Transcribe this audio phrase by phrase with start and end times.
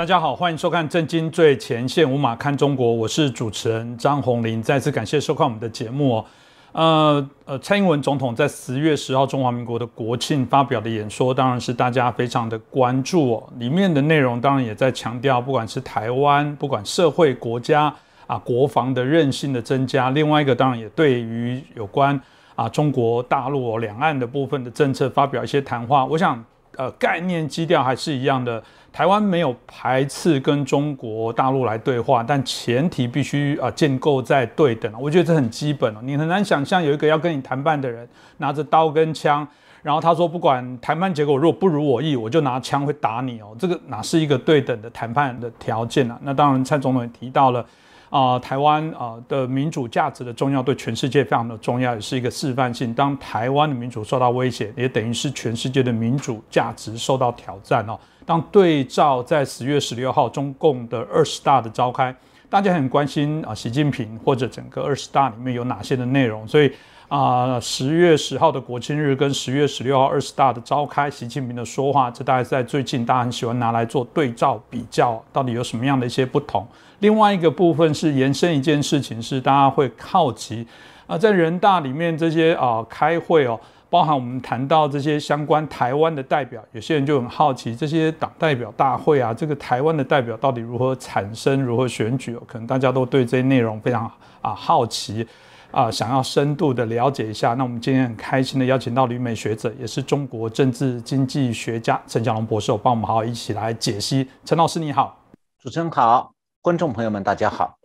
[0.00, 4.62] 大家好，欢迎收看《震惊最前线》，无马看中国，我是主持人张宏林。
[4.62, 6.24] 再次感谢收看我们的节目哦。
[6.72, 13.52] 呃呃，蔡英文总统在十月十号中华民国的国庆发表的演说，当然是大家非常的关注哦。
[13.58, 17.94] 里面的内容当然也在强调，不管是台湾，不管社会、国家
[18.26, 20.08] 啊，国防的韧性的增加。
[20.08, 22.18] 另外一个当然也对于有关
[22.54, 26.06] 啊中国大陆两岸的部分的政策发表一些谈话。
[26.06, 26.42] 我想。
[26.76, 28.62] 呃，概念基调还是一样的。
[28.92, 34.92] 台湾没有排斥跟中国大陆来对话，但前提必须啊建构在对等。
[35.00, 36.00] 我觉得这很基本啊。
[36.02, 38.08] 你很难想象有一个要跟你谈判的人
[38.38, 39.46] 拿着刀跟枪，
[39.82, 43.54] 然后他说不管谈判结果如果不如我意，我就拿枪会打你哦。
[43.58, 46.18] 这个哪是一个对等的谈判的条件啊？
[46.22, 47.64] 那当然，蔡总统也提到了。
[48.10, 52.92] 啊，台湾啊的民主价值的重要，对全世界非常的重要，也是一个示范性。
[52.92, 57.98] 当台湾的民主受到威胁，也等于是全世界的民主价值受到挑战哦。
[58.26, 62.14] 当对照在十月十六号中共的二十大的召开，
[62.48, 66.70] 大家很关心啊，习近平或者整个二十大里面有哪些的内容，所以。
[67.10, 76.64] 啊，十月十号的国庆日跟十月十六号二十大的召开，习近平的说话，这大概在最近大家很喜欢拿来做对照比较，到底有什么样的一些不同？
[77.00, 80.66] 另外一个部分是延伸一件事情，是大家会好奇
[81.06, 92.42] 啊，在人大里面这些啊开会哦，包含我们谈到这些相关台湾的代表，有些人就很好奇这些党代表大会啊，这个台湾的代表到底如何产生，如何选举哦？
[92.46, 94.10] 可能大家都对这些内容非常
[94.40, 95.26] 啊好奇。
[95.72, 104.28] 啊，想要深度的了解一下，那我们今天很开心的邀请到旅美学者，也是中国政治经济学家陈小龙博士，帮我们好好一起来解析。
[104.44, 105.16] 陈老师你好，
[105.62, 106.32] 主持人好，
[106.62, 107.78] 观众朋友们大家好。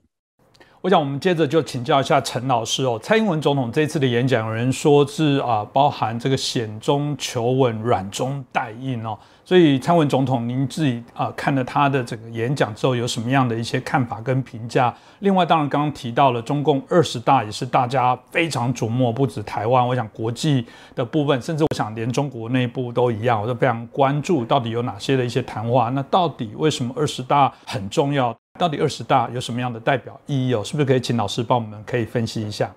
[0.82, 9.18] 我想我们接着就请教一下陈老师哦，蔡英文总统这次的演讲，有人说是啊，包含这个险中求稳，软中带硬哦。
[9.48, 14.92] 所以，蔡文总统，您自己啊看了他的整个演讲之后，有什么样的一些看法跟评价？
[15.20, 25.90] 另外，当然刚刚提到了中共二十大，也是大家非常瞩目，不止台湾，我想国际的部分，甚至我想连中国内部都一样，我都非常关注到底有哪些的一些谈话。
[25.90, 28.36] 那到底为什么二十大很重要？
[28.58, 30.64] 到底二十大有什么样的代表意义哦？
[30.64, 32.74] 是不是可以请老师帮我们可以分析一下？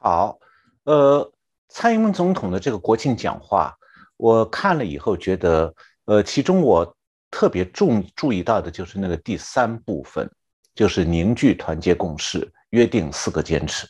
[0.00, 0.36] 好，
[0.84, 1.26] 呃，
[1.70, 3.74] 蔡英文总统的这个国庆讲话。
[4.22, 5.74] 我看了以后觉得，
[6.04, 6.96] 呃，其中我
[7.28, 10.30] 特别重注意到的就是那个第三部分，
[10.76, 13.84] 就是凝聚团结共识，约定四个坚持。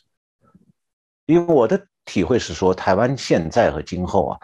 [1.27, 4.39] 因为我的体会是说，台湾现在和今后啊，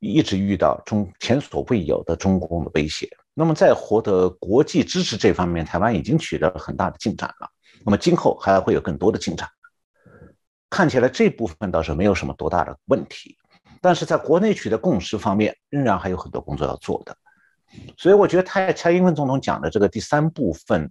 [0.00, 3.08] 一直遇到中前所未有的中共的威胁。
[3.32, 7.48] 那么在获得国际支持这方面，台湾已经取得了很大的进展了。
[7.84, 9.48] 那么今后还会有更多的进展。
[10.68, 13.36] 看起来这部分倒是没有什么多大的问题。
[13.80, 17.16] 但是在国内取得共识方面，仍然还有很多工作要做的，
[17.96, 20.90] 所以我觉得蔡蔡英文总统讲的这个第三部分，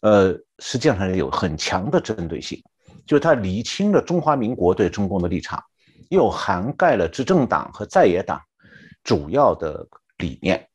[0.00, 2.62] 呃，实际上有很强的针对性，
[3.06, 5.62] 就是他理清了中华民国对中共的立场，
[6.08, 8.40] 又涵盖了执政党和在野党
[9.02, 9.86] 主要的
[10.16, 10.66] 理念，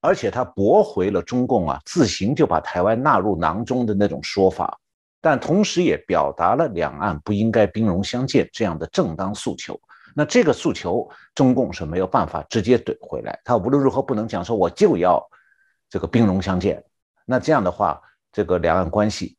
[0.00, 4.78] 而且他驳回了中共啊自行就把台湾纳入囊中的那种说法，
[5.20, 9.78] 但同时也表达了两岸不应该兵戎相见这样的正当诉求。
[10.14, 13.40] 那这个诉求，中共是没有办法直接怼回来。
[13.44, 15.22] 他无论如何不能讲说我就要
[15.88, 16.84] 这个兵戎相见。
[17.24, 18.00] 那这样的话，
[18.30, 19.36] 这个两岸关系，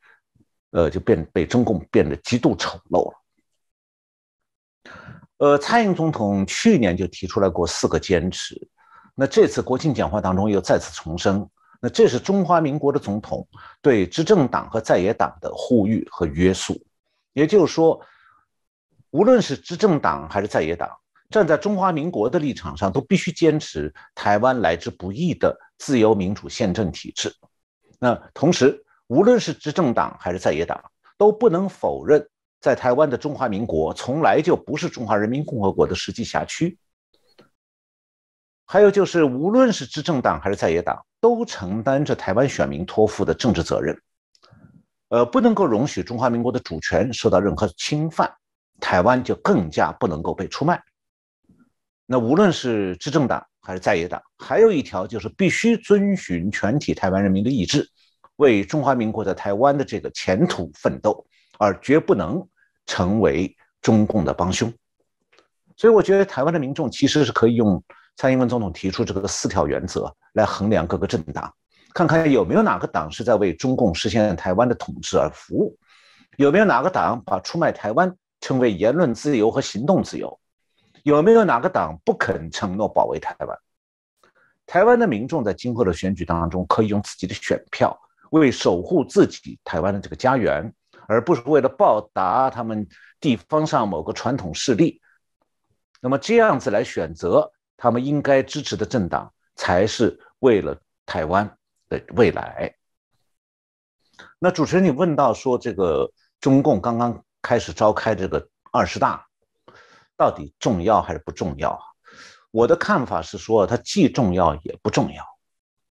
[0.72, 3.24] 呃，就变被中共变得极度丑陋了。
[5.38, 8.56] 呃，蔡英文总统去年就提出来过四个坚持，
[9.14, 11.48] 那这次国庆讲话当中又再次重申。
[11.80, 13.48] 那这是中华民国的总统
[13.82, 16.82] 对执政党和在野党的呼吁和约束，
[17.34, 18.00] 也就是说。
[19.14, 20.90] 无论是执政党还是在野党，
[21.30, 27.32] 站在中华民国的立场上，都必须坚持台湾来之不易的自由民主宪政体制。
[28.00, 30.84] 那同时，无论是执政党还是在野党，
[31.16, 32.28] 都不能否认，
[32.60, 36.76] 在台湾的中华民国从来就不是中华人民共和国的实际辖区。
[38.66, 43.96] 还有就是，无论是执政党还是在野党，都承担着台湾选民托付的政治责任，
[45.10, 48.34] 呃，不能够容许中华民国的主权受到任何侵犯。
[48.84, 50.84] 台湾就更加不能够被出卖。
[52.06, 57.90] 那无论是执政党还是在野党，还有一条就是必须遵循全体台湾人民的意志，
[58.36, 61.26] 为中华民国在台湾的这个前途奋斗，
[61.58, 62.46] 而绝不能
[62.86, 64.72] 成为中共的帮凶。
[65.78, 67.82] 所以，我觉得台湾的民众其实是可以用
[68.18, 71.52] 蔡英文总统提出这个四条原则来衡量各个政党，
[71.94, 75.78] 看看有没有哪个党是在为中共实现台湾的统治而服务，
[76.36, 78.14] 有没有哪个党把出卖台湾。
[78.44, 80.38] 称为言论自由和行动自由，
[81.04, 83.58] 有没有哪个党不肯承诺保卫台湾？
[84.66, 87.98] 台湾的民众在今后的选举当中，可以用自己的选票
[88.32, 90.74] 为守护自己台湾的这个家园，
[91.08, 92.86] 而不是为了报答他们
[93.22, 95.02] 地方上某个传统势力。
[96.02, 101.50] 那么这样子来选择他们应该支持的政党，才是为了台湾
[101.88, 102.76] 的未来。
[104.38, 106.12] 那主持人，你问到说这个
[106.42, 109.24] 中共刚刚开始召开这个二十大，
[110.18, 111.80] 到底重要还是不重要？
[112.52, 115.24] 我的看法是说，它既重要也不重要。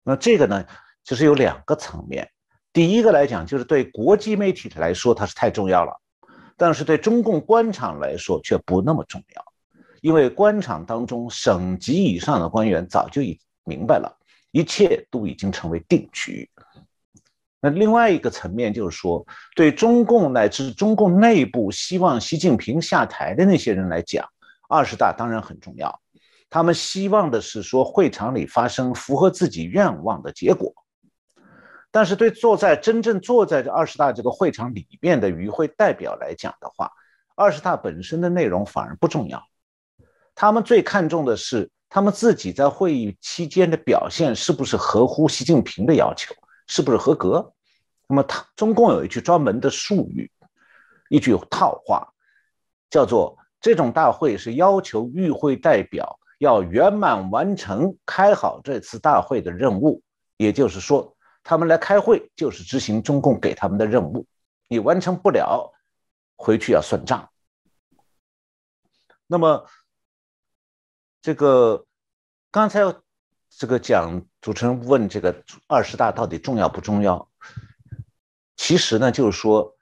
[0.02, 0.64] 那这个呢，
[1.04, 2.28] 其实有两个层面。
[2.72, 5.92] 第一个来讲，就是对国际媒体来说，它是太重要了；
[6.56, 9.44] 但是对中共官场来说，却不那么重要。
[10.00, 14.10] 因为官场当中，省级以上的官员早就已明白了，
[14.52, 16.50] 一切都已经成为定局。
[17.64, 19.24] 那另外一个层面就是说，
[19.54, 24.28] 对中共乃至中共内部希望习近平下台的那些人来讲，
[24.68, 26.00] 二十大当然很重要。
[26.50, 30.74] 他们希望的是说会场里发生符合自己愿望的结果。
[31.92, 36.90] 但是对坐在真正坐在这二十大这个会场里面的与会代表来讲的话，
[37.36, 39.40] 二十大本身的内容反而不重要。
[40.34, 46.34] 他们最看重的是他们自己在会议期间的表现是不是合乎习近平的要求。
[46.74, 47.52] 是不是合格？
[48.08, 50.32] 那么他中共有一句专门的术语，
[51.10, 52.10] 一句套话，
[52.88, 60.02] 叫做“这种大会是要求与会代表要圆满完成开好这次大会的任务”，
[60.38, 61.14] 也就是说，
[61.44, 64.26] 他们来开会就是执行中共给他们的任务，
[64.66, 65.74] 你完成不了，
[66.36, 67.28] 回去要算账。
[69.26, 69.66] 那么，
[71.20, 71.84] 这个
[72.50, 72.80] 刚才。
[73.58, 77.28] 这个讲主持人问这个二十大到底重要不重要？
[78.56, 79.76] 其实呢，就是说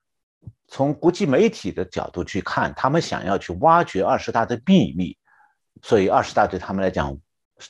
[0.68, 5.16] 从国际媒体的角度去看，他们想要去挖掘二十大的秘密，
[5.82, 7.16] 所以二十大对他们来讲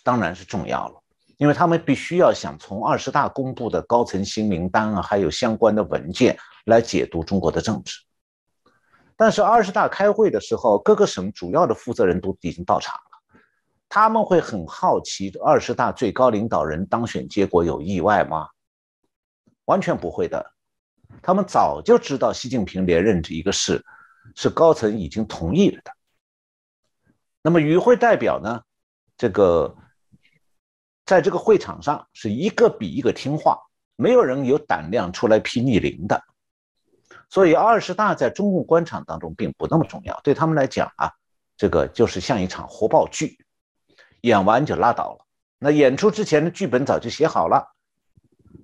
[0.03, 1.03] 当然是重要了，
[1.37, 7.99] 因为他们必须要想从二十大公布的高层新名单啊，还有相关的文件来解读中国的政治。
[9.17, 12.99] 但是二十大开会的时候，各个省主要的负责人都已经到场。
[13.91, 18.49] 他们会很好奇，二十大最高领导人当选结果有意外吗？
[19.65, 20.53] 完全不会的，
[21.21, 23.85] 他们早就知道习近平连任这一个事，
[24.37, 25.91] 是高层已经同意了的。
[27.43, 28.63] 那么与会代表呢？
[29.17, 29.77] 这个
[31.05, 33.59] 在这个会场上是一个比一个听话，
[33.97, 36.23] 没有人有胆量出来批逆鳞的。
[37.29, 41.11] 所以二十大在中共官场当中并不那么重要，对他们来讲啊，
[41.57, 43.37] 这个就是像一场活报剧。
[44.23, 45.27] 演完就拉倒了。
[45.59, 47.75] 那演出之前的剧本早就写好了。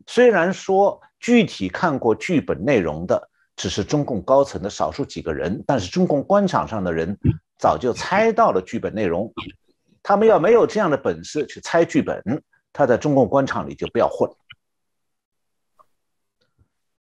[0.06, 7.18] 虽然说具体看过剧本内容的只是中共高层的少数几个人，但是中共官场上的人
[7.58, 9.32] 早就猜到了剧本内容。
[10.02, 12.22] 他们要没有这样的本事去猜剧本，
[12.72, 14.30] 他在中共官场里就不要混。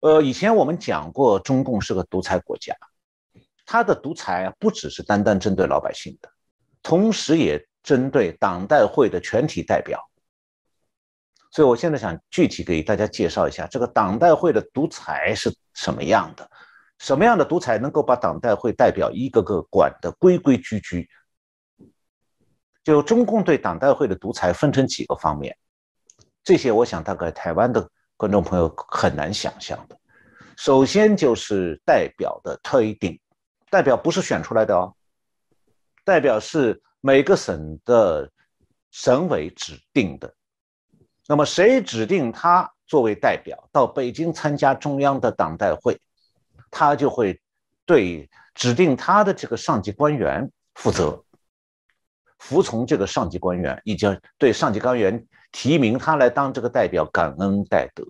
[0.00, 2.74] 呃，以前我们讲过，中共是个独裁国家，
[3.64, 6.30] 他的独裁不只是单单针对老百姓的，
[6.82, 7.66] 同时也。
[7.82, 9.98] 针对党代会的全体代表，
[11.50, 16.48] 所以我现在想具体给大家介绍一下这个党代会的独裁是什么样的，
[16.98, 21.08] 什么样的独裁能够把党代会代表一个个管得规规矩矩？
[22.84, 25.56] 就中共对党代会的独裁分成几个方面，
[26.44, 29.98] 这些我想大概台湾的观众朋友很难想象的。
[30.56, 33.18] 首先就是代表的推定，
[33.70, 34.94] 代表不是选出来的哦，
[36.04, 36.78] 代表是。
[37.00, 38.30] 每个省的
[38.90, 40.34] 省委指定的，
[41.26, 45.98] 那么谁指定他作为代表到北京参加中央的党代会，
[46.70, 47.40] 他就会
[47.86, 51.24] 对指定他的这个上级官员负责，
[52.38, 58.04] 服从这个上级官员，以及对上级官员提名他来当这个代表感恩戴德。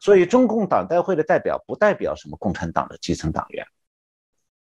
[0.00, 3.66] 所以，中共党代会的代表不代表什么共产党的基层党员，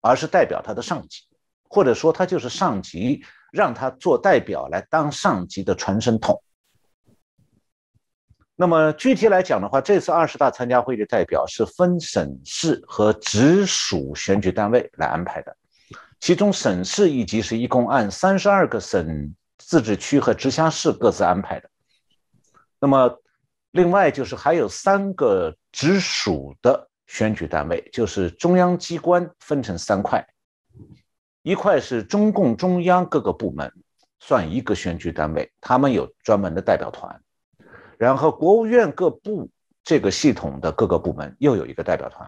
[0.01, 1.27] 而是代表他的上级。
[1.73, 6.39] 或者说他就是上级让他做代表来当上级的传声筒。
[8.55, 15.57] 那么具体来讲的话，这次二十大参加会议的代表是分省市和直属选举单位来安排的，
[16.19, 21.67] 其中省市一级是一共按三十二个省、自治区和直辖市各自安排的。
[22.79, 23.19] 那么
[23.71, 30.23] 另外就是还有三个直属的选举单位，就是中央机关分成三块。
[31.43, 33.71] 一块是中共中央各个部门，
[34.19, 37.13] 算一个选举单位，他们有专门的代表团；
[37.97, 39.49] 然后国务院各部
[39.83, 42.25] 这个系统的各个部门又有一个代表团；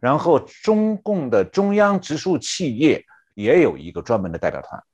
[0.00, 3.02] 然后中共的中央直属企业
[3.34, 4.84] 也有一个专门的代表团。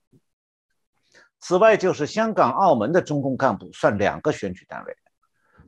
[1.40, 4.96] 此外，就是香港、澳门的中共干部算两个选举单位，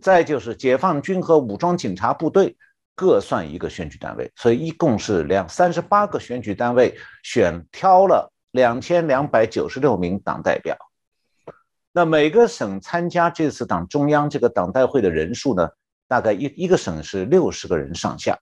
[0.01, 2.57] 再就是解放军和武装警察部队
[3.01, 10.77] 各算一个选举单位，所以一共是两三十八个选举单位选挑了两千两百九十六名党代表。
[11.93, 15.67] 那每个省参加这次党中央这个党代会的人数呢，
[16.07, 18.39] 大概一一个省是六十个人上下，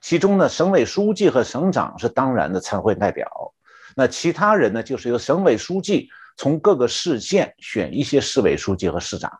[0.00, 3.52] 其中呢，省委书记和省长是当然的参会代表，
[3.94, 6.08] 那其他人呢，就是由省委书记。
[6.36, 9.30] 从各个市县选一些市委书记和市长，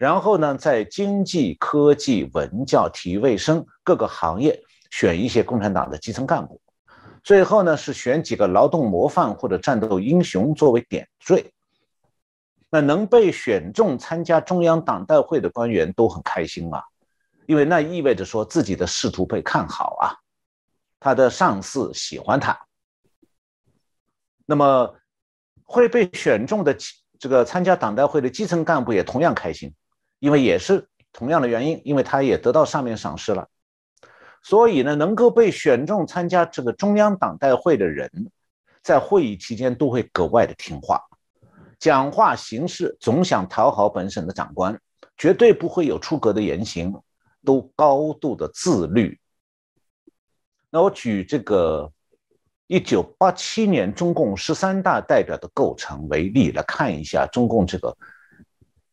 [0.00, 4.58] 然后呢，在经济、科技、文教、体育卫生各个行业
[4.90, 6.58] 选一些共产党的基层干部，
[7.22, 11.52] 最后呢是选几个劳动模范或者战斗英雄作为点缀。
[12.70, 16.82] 那能被选中参加中央党代会的官员都很开心啊，
[17.44, 20.16] 因为那意味着说自己的仕途被看好啊，
[20.98, 22.58] 他的上司喜欢他。
[24.46, 24.96] 那么。
[25.72, 26.76] 会被选中的
[27.16, 29.72] 这个参加党代会的基层干部也同样开心，
[30.20, 33.48] 因为也是同样的原因，因为他也得到上面赏识了，
[34.40, 38.30] 所以呢，能够被选中参加这个中央党代会的人，
[38.84, 41.02] 在会议期间都会格外的听话，
[41.80, 44.80] 讲话行事总想讨好本省的长官，
[45.16, 46.94] 绝对不会有出格的言行，
[47.44, 49.18] 都高度的自律。
[50.70, 51.92] 那我举这个。
[52.72, 57.92] 一九八七年中共十三大代表的构成为例，来看一下中共这个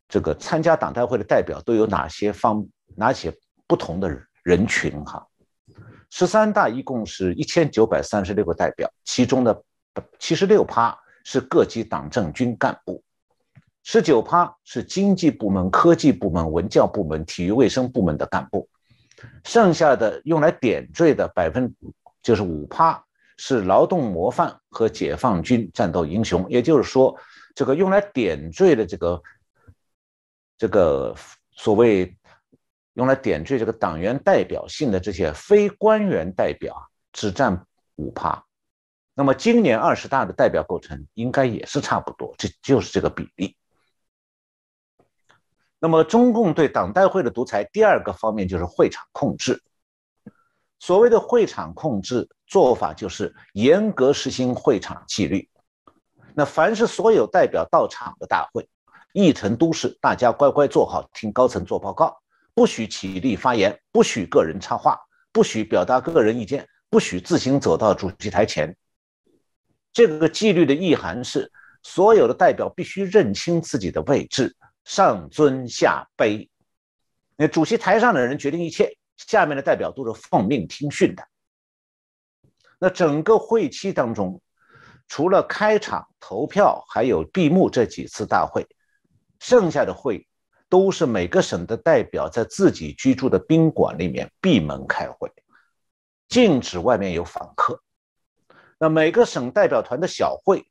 [0.08, 3.34] 这个参加党代会的代表都有哪些方哪些
[3.68, 4.10] 不同的
[4.44, 5.26] 人群哈。
[6.10, 9.64] 十三大一共是一千九百三十六个代表，其中的
[10.20, 13.04] 七十六趴是各级党政军干部，
[13.84, 18.68] 十九趴是经济部门、科技部门、文教部门、体育卫生部门的干部，
[19.44, 21.76] 剩下的用来点缀的百分
[22.22, 23.04] 就是五趴。
[23.40, 27.16] 是劳动模范和解放军战斗英雄，也就是说，
[27.54, 29.22] 这个用来点缀的这个
[30.58, 31.16] 这个
[31.52, 32.18] 所谓
[32.94, 38.44] 用来点缀这个党员代表性的这些非官员代表只占五趴。
[39.14, 43.56] 那么今年二十大的代表构成应该也是差不多，这就是这个比例。
[45.80, 49.62] 那么中共对党代会的独裁，第二个方面就是会场控制。
[50.80, 55.50] 所谓的会场控制做法，就是严格实行会场纪律。
[56.36, 58.70] 那凡是所有代表到场的大会，
[59.14, 62.18] 议程都是大家乖乖坐好，听高层做报告，
[62.54, 65.00] 不许起立发言，不许个人插话，
[65.32, 68.76] 不许表达个人意见，不许自行走到主席台前。
[69.92, 71.52] 这个纪律的意涵是，
[71.84, 76.48] 所有的代表必须认清自己的位置，上尊下卑。
[77.36, 78.98] 那主席台上的人决定一切。
[79.18, 81.28] 下面的代表都是奉命听训的。
[82.78, 84.40] 那整个会期当中，
[85.08, 88.68] 除了开场、投票还有闭幕这几次大会，
[89.40, 90.28] 剩下的会
[90.70, 95.32] 都是每个省的代表在自己居住的宾馆里面闭门开会，
[96.28, 97.82] 禁止外面有访客。
[98.78, 100.66] 那每个省代表团的小会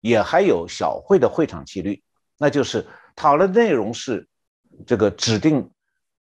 [0.00, 2.02] 也还有小会的会场纪律，
[2.38, 4.26] 那就是讨论内容是
[4.86, 5.70] 这个指定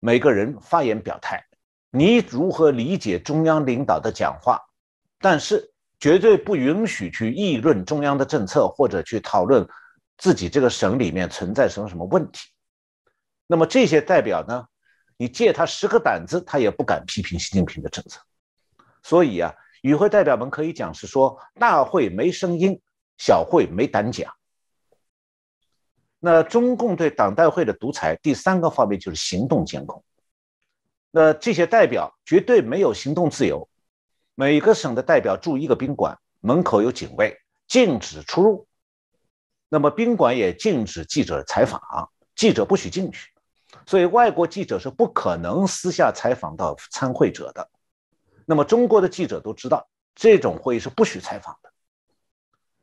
[0.00, 1.44] 每个人发言表态。
[1.90, 4.60] 你如何理解中央领导的讲话？
[5.20, 9.66] 但是绝对不允许去议论中央的政策，或者去讨论
[10.18, 12.50] 自己这个省里面存在什么什么问题。
[13.46, 14.66] 那么这些代表呢？
[15.16, 18.20] 你借他十个胆子，他也不敢批评习近平的政策。
[19.02, 22.80] 所以啊，与会代表们可以讲是说，大会没声音，
[23.16, 24.32] 小会没胆讲。
[26.20, 30.04] 那中共对党代会的独裁，第三个方面就是行动监控。
[31.10, 33.68] 那这些代表绝对没有行动自由，
[34.36, 38.67] 每个省的代表住一个宾馆，门口有警卫，禁止出入。
[39.68, 41.80] 那么宾馆也禁止记者采访，
[42.34, 43.30] 记者不许进去，
[43.86, 47.68] 所以外国记者是不可能私下采访到参会者的。
[48.46, 51.70] 那么中国的记者都知道，这种会议是不许采访的。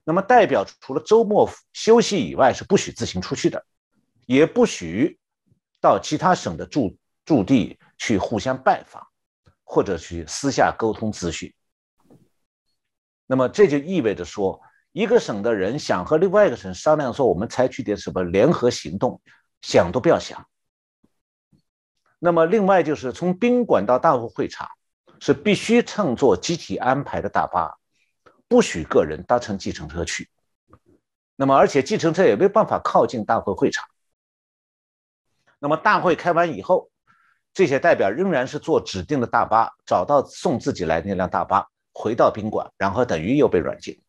[0.03, 3.65] 那么代表除了周末休息以外，是不许自行出去的，
[4.25, 5.17] 也不许
[5.81, 7.77] 到其他省的驻驻地。
[7.97, 9.07] 去互相拜访，
[9.63, 11.53] 或者去私下沟通资讯。
[13.25, 14.61] 那么这就意味着说，
[14.95, 19.19] 一个省的人想和另外一个省商量说，我们采取点什么联合行动，
[19.61, 20.47] 想都不要想。
[22.17, 24.69] 那么另外就是从宾馆到大会会场，
[25.19, 27.75] 是必须乘坐集体安排的大巴，
[28.47, 30.29] 不许个人搭乘计程车去。
[31.35, 33.85] 那么而且计程车也没办法靠近大会会场。
[35.59, 36.89] 那么大会开完以后。
[37.53, 44.01] 这些代表仍然是坐指定的大巴，找到送自己来那辆大巴，回到宾馆，然后等于又被软禁。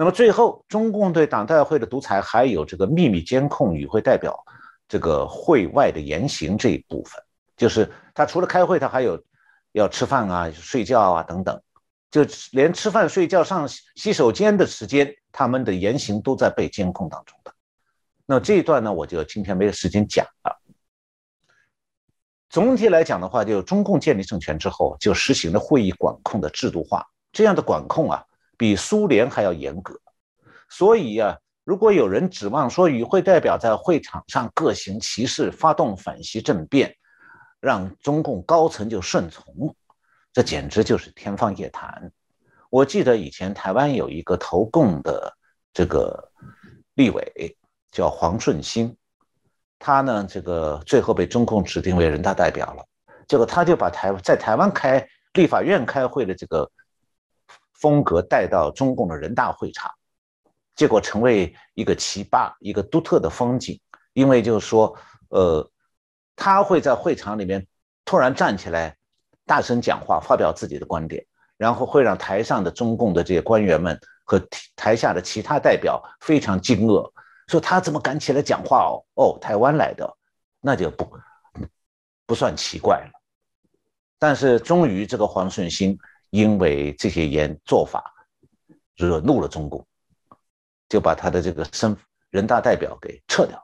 [0.00, 4.38] 那么最后，中共对党代会的独裁还有这个秘密监控与会代表
[4.86, 7.20] 这个会外的言行这一部分，
[7.56, 9.20] 就是他除了开会，他还有
[9.72, 11.60] 要吃饭啊、睡觉啊等等，
[12.12, 17.52] 就连吃饭、睡觉、上洗手间的时间，他们的言行都在被监控当中的。
[18.24, 20.60] 那这一段呢，我就今天没有时间讲了。
[22.48, 28.24] 总体来讲的话，就中共建立政权之后，就实行了会议管控的制度化，这样的管控啊。
[28.58, 29.94] 比苏联还要严格，
[30.68, 36.92] 所以呀，如果有人指望说与会代表在会场上各行其事、发动反袭政变，
[37.60, 39.72] 让中共高层就顺从，
[40.32, 42.10] 这简直就是天方夜谭。
[42.68, 45.32] 我记得以前台湾有一个投共的
[45.72, 46.28] 这个
[46.94, 47.56] 立委
[47.92, 48.92] 叫黄顺兴，
[49.78, 52.84] 他呢这个最后被中共指定为人大代表了，
[53.28, 56.68] 结果他就把台在台湾开立法院开会的这个。
[57.78, 59.90] 风格带到中共的人大会场，
[60.74, 63.80] 结果成为一个奇葩，一个独特的风景。
[64.14, 64.96] 因为就是说，
[65.28, 65.70] 呃，
[66.34, 67.64] 他会在会场里面
[68.04, 68.96] 突然站起来，
[69.46, 71.24] 大声讲话，发表自己的观点，
[71.56, 74.42] 然后会让台上的中共的这些官员们和
[74.74, 77.08] 台下的其他代表非常惊愕，
[77.46, 79.04] 说他怎么敢起来讲话哦？
[79.14, 80.16] 哦，台湾来的，
[80.60, 81.08] 那就不
[82.26, 83.12] 不算奇怪了。
[84.18, 85.96] 但是终于这个黄顺兴。
[86.30, 88.04] 因为这些言做法
[88.96, 89.86] 惹怒了中共，
[90.88, 91.96] 就把他的这个身
[92.30, 93.62] 人大代表给撤掉。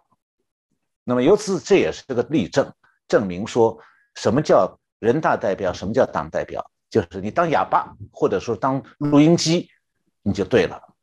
[1.04, 2.72] 那么由此这也是个例证，
[3.06, 3.78] 证明说
[4.14, 9.68] 什么叫人大代表，什么叫党代表，就是你当哑巴或者说当录音机，
[10.22, 10.93] 你就对了。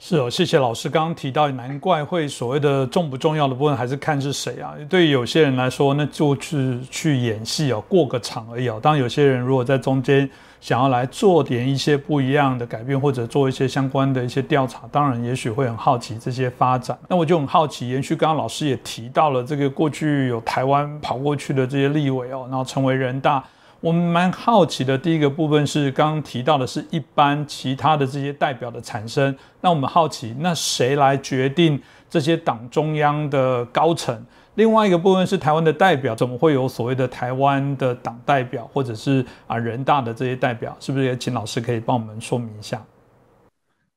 [0.00, 4.72] 是哦，谢谢老师刚刚提到，难怪会所谓的重不重要的部分还是看是谁啊？
[4.88, 8.78] 对于有些人来说，那就是去演戏哦，过个场而已哦。
[8.80, 10.28] 当有些人如果在中间
[10.60, 16.96] 想要来做点一些不一样的改变，或者做一些相关的一些调查，当然也许会很好奇这些发展。
[17.08, 23.42] 那我就很好奇，延续刚刚老师也提到了这个过去有台湾跑过去的这些立委哦，然后成为人大。
[23.80, 29.36] 我们蛮好奇的，第一个部分是刚刚提到的，是一般其他的这些代表的产生。
[29.60, 34.26] 那我们好奇，那谁来决定这些党中央的高层？
[34.54, 40.76] 另外一个部分是台湾的代表，怎么会有所谓的台湾的党代表，或者是啊人大的这些代表？
[40.80, 42.84] 是不是也请老师可以帮我们说明一下？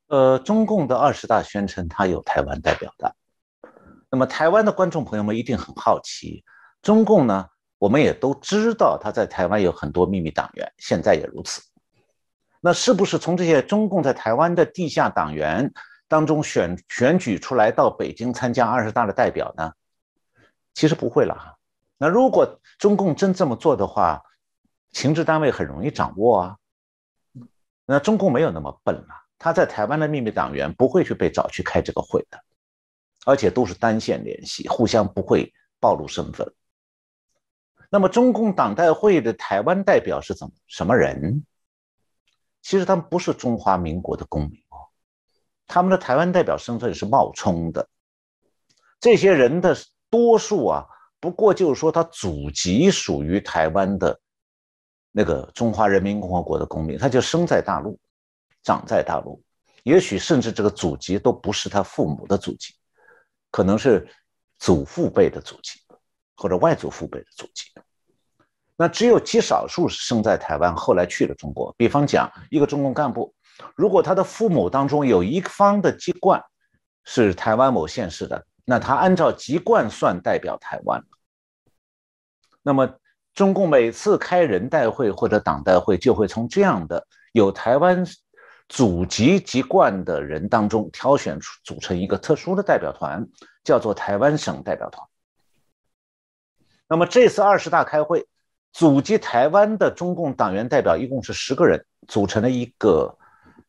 [0.09, 3.15] 呃，中共的二十大宣称他有台湾代表的，
[4.11, 6.43] 那么台湾的观众朋友们一定很好奇，
[6.83, 7.47] 中共呢？
[7.81, 11.63] 我们也都知道，他在台湾有很多秘密党员，现在也如此。
[12.59, 15.73] 那是不是从这些中共在台湾的地下党员
[16.07, 19.73] 当中选选举出来到北京参加二十大的代表呢？
[20.75, 21.57] 其实不会了。
[21.97, 24.21] 那如果中共真这么做的话，
[24.91, 26.57] 情治单位很容易掌握啊。
[27.87, 29.07] 那中共没有那么笨了，
[29.39, 32.39] 他在台湾的秘密党员不会去被找去开这个会的，
[33.25, 36.47] 而且都是单线联系，互相不会暴露身份。
[37.93, 41.45] 那么，中共党代会的台湾代表是怎么什么人？
[42.61, 44.87] 其实他们不是中华民国的公民哦，
[45.67, 47.85] 他们的台湾代表身份是冒充的。
[49.01, 49.75] 这些人的
[50.09, 50.85] 多数啊，
[51.19, 54.17] 不过就是说他祖籍属于台湾的
[55.11, 57.99] 那个中华人民共和国的公民，他就生在大陆，
[58.63, 59.43] 长在大陆，
[59.83, 62.73] 也许甚至这个祖籍都不是他父母的祖籍，
[63.51, 64.07] 可能是
[64.59, 65.80] 祖父辈的祖籍。
[66.41, 67.65] 或者外祖父辈的祖籍，
[68.75, 71.71] 那只有极少数是生在台湾，后来去了中国。
[71.77, 73.31] 比方讲，一个中共干部，
[73.75, 76.43] 如果他的父母当中有一方的籍贯
[77.05, 80.99] 是台湾某县市的，那他按照籍贯算代表台湾。
[82.63, 82.89] 那么，
[83.35, 88.03] 中共每次开人代会或者党代会，就会从这样的有台湾
[88.67, 93.23] 祖籍籍贯的人当中挑选出组成一个特殊的代表团，
[93.63, 95.07] 叫做台湾省代表团。
[96.91, 98.27] 那么这次二十大开会，
[98.73, 103.17] 祖籍台湾的中共党员代表一共是十个人，组成了一个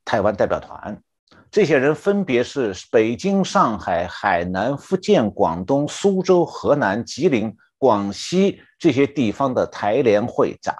[0.04, 1.00] 台湾代表团。
[1.48, 10.74] 这些人分别是北京、上海、海南、福建、广东、苏州、河南、吉林、广西这些地方的台联会长。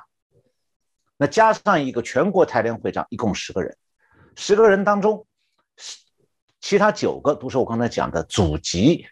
[1.17, 3.77] 那加上一个全国台联会长，一共十个人。
[4.35, 5.25] 十个人当中，
[6.61, 9.07] 其他九个都是我刚才讲的祖籍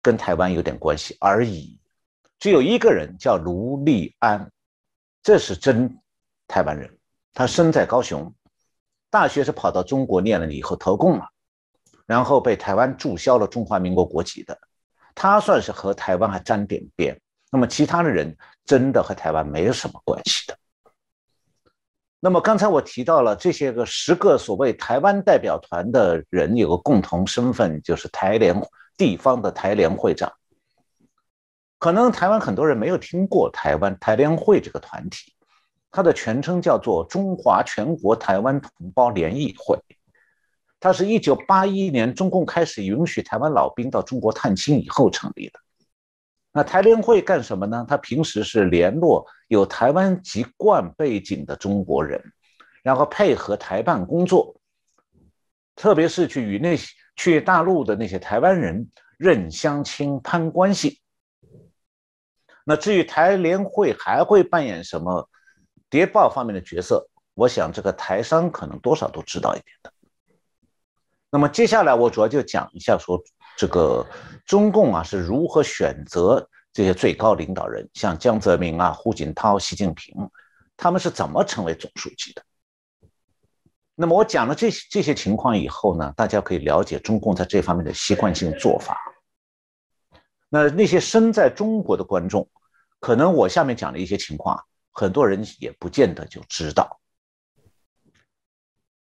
[0.00, 1.76] 跟台湾有点关系而已。
[2.46, 4.48] 只有一个人叫卢立安，
[5.20, 5.98] 这是真
[6.46, 6.88] 台湾人。
[7.34, 8.32] 他生在高雄，
[9.10, 11.26] 大学是跑到中国念了以后投共了，
[12.06, 14.56] 然后被台湾注销了中华民国国籍的。
[15.12, 17.20] 他算是和台湾还沾点边。
[17.50, 18.32] 那么其他的人
[18.64, 20.56] 真的和台湾没有什么关系的。
[22.20, 28.54] 那么刚才我提到了这些个十个所谓台湾代表团的人有个共同身份，就是台联
[28.96, 30.32] 地方的台联会长。
[31.78, 35.34] 可能台湾很多人没有听过台湾台联会这个团体，
[35.90, 39.78] 它的全称叫做中华全国台湾同胞联谊会。
[40.80, 45.58] 它是一九八一年中共开始允许台湾老兵到中国探亲以后成立的。
[46.52, 47.84] 那台联会干什么呢？
[47.86, 52.22] 他平时是联络有台湾籍贯背景的中国人，
[52.82, 54.54] 然后配合台办工作，
[55.74, 56.86] 特别是去与那些
[57.16, 61.00] 去大陆的那些台湾人认相亲、攀关系。
[62.68, 65.28] 那至于台联会还会扮演什么
[65.88, 69.92] 谍报方面的角色，我想这个台商可能多少都知道一点的。
[71.30, 73.22] 那么接下来我主要就讲一下说
[73.56, 74.04] 这个
[74.44, 80.28] 中共啊是如何选择这些最高领导人，像江泽民啊、胡锦涛、习近平，
[80.76, 82.42] 他们是怎么成为总书记的。
[83.94, 88.98] 那么我讲了这些这些情况以后呢，大家可以了解中共在这方面的习惯性做法。
[90.48, 92.48] 那那些身在中国的观众。
[92.98, 94.58] 可能我下面讲的一些情况，
[94.90, 96.98] 很多人也不见得就知道。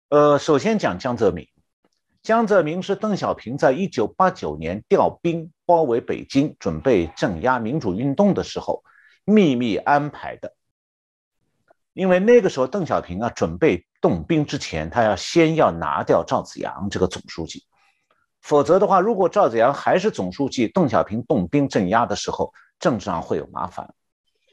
[0.10, 1.47] 呃，首先讲江泽民，
[2.23, 8.84] 江泽民是邓小平在一九八九年调兵包围北京，准备镇压民主运动的时候
[9.25, 10.56] 秘密安排的。
[11.93, 17.65] 因为那个时候邓小平啊准备动兵之前，他要先要拿掉赵紫阳这个总书记，
[18.41, 22.54] 否则的话，如果赵紫阳还是总书记，邓小平动兵镇压的时候。
[22.82, 23.93] 政治上会有麻烦，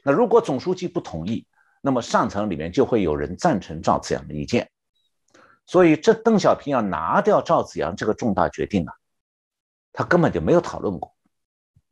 [0.03, 1.47] 那如果总书记不同意，
[1.81, 4.69] 那么上层里面就会有人赞成赵紫阳的意见，
[5.65, 8.93] 所以这邓小平要拿掉赵紫阳这个重大决定啊，
[9.91, 11.11] 他根本就没有讨论过，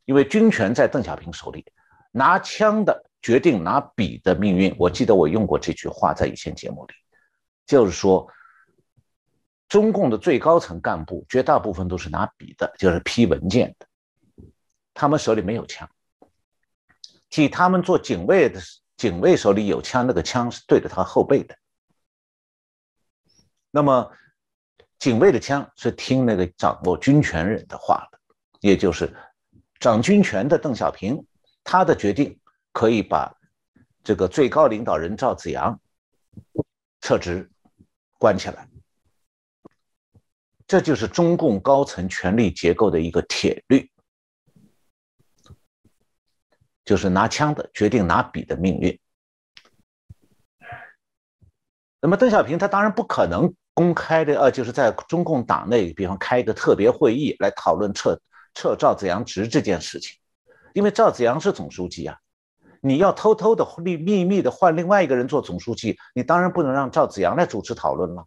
[0.04, 1.66] 因为军权在邓小平手里，
[2.12, 4.72] 拿枪的决定拿笔的命运。
[4.78, 6.94] 我记得我用过这句话在以前节目里，
[7.66, 8.24] 就是说，
[9.68, 13.86] 中共的最高层干部绝大部分都是拿笔的，就是批文件的，
[14.94, 15.88] 他们手里没有枪。
[17.28, 18.58] 替他们做警卫的
[18.96, 21.54] 警卫手里有枪，那个枪是对着他后背的。
[23.70, 24.10] 那么，
[24.98, 28.18] 警卫的枪是听那个掌握军权人的话的，
[28.60, 29.14] 也就是
[29.78, 31.22] 掌军权的邓小平，
[31.62, 32.40] 他的决定
[32.72, 33.30] 可以把
[34.02, 35.78] 这个最高领导人赵紫阳
[37.02, 37.50] 撤职、
[38.18, 38.66] 关起来。
[40.68, 43.90] 这就是中共高层权力结构的一个铁律。
[46.84, 48.98] 就是拿枪的决定拿笔的命运。
[52.00, 58.18] 那么邓小平他当然不可能公开的，呃，就是在中共党内，比方开一个特别会议来讨论撤
[58.54, 60.16] 撤赵子阳职这件事情，
[60.72, 62.16] 因为赵子阳是总书记啊，
[62.80, 68.26] 你要偷偷的秘秘密的换另外一个人做总书记，你当然不能让赵子阳来主持讨论了。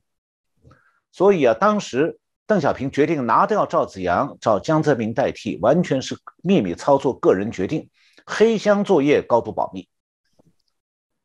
[1.12, 2.20] 所以啊，当时
[2.52, 7.90] 邓小平决定拿掉赵紫阳，找江泽民代替，完全是秘密操作，个人决定。
[8.26, 9.88] 黑箱作业高度保密。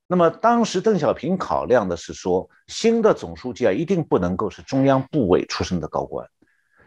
[0.07, 6.25] 那么当时邓小平考量的是说，新的总书记啊，一定不能够是中央部委出身的高官，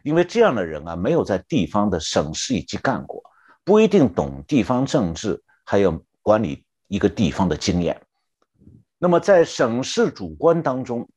[0.03, 3.21] 因为这样的人啊，没有在地方的省市以及干过，
[3.65, 8.01] 不一定懂地方政治，还有管理一个地方的经验。
[8.97, 11.09] 那么在省市主官当中，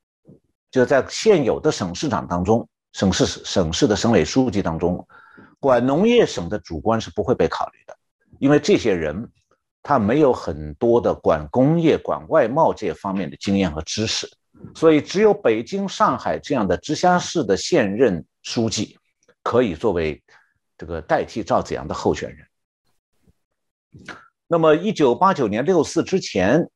[0.72, 5.06] 就在现有的省市长当中，省市省市的省委书记当中，
[5.58, 7.96] 管农业省的主官是不会被考虑的。
[8.38, 9.30] 因为这些人，
[9.82, 14.28] 他没有很多的管工业、管外贸这方面的经验和知识，
[14.74, 18.98] 所以只有北京、上海这样的直辖市的现任书记，
[19.42, 20.22] 可以作为
[20.76, 22.46] 这个代替赵子阳的候选人。
[24.46, 26.68] 那么，一九八九年六四之前，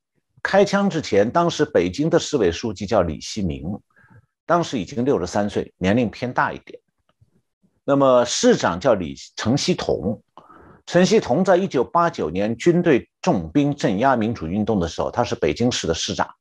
[0.43, 3.79] 开枪之前，当时北京的市委书记叫李希明，
[4.47, 6.81] 当时已经六十三岁，年龄偏大一点。
[7.85, 10.23] 那么，市长叫李陈希同。
[10.87, 16.33] 陈希同在一九八九年军队重兵镇压民主运动的时候，他是北京市的市长，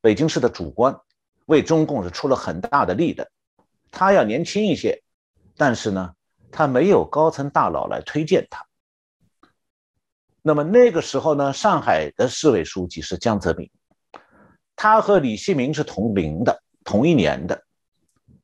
[0.00, 0.98] 北京市的主官，
[1.44, 3.30] 为中共是出了很大的力的。
[3.90, 5.02] 他要年轻一些，
[5.58, 6.14] 但是呢，
[6.50, 8.64] 他没有高层大佬来推荐他。
[10.40, 13.70] 那么那个时候呢，上海的市委书记是江泽民，
[14.74, 17.64] 他和李希明是同龄的，同一年的，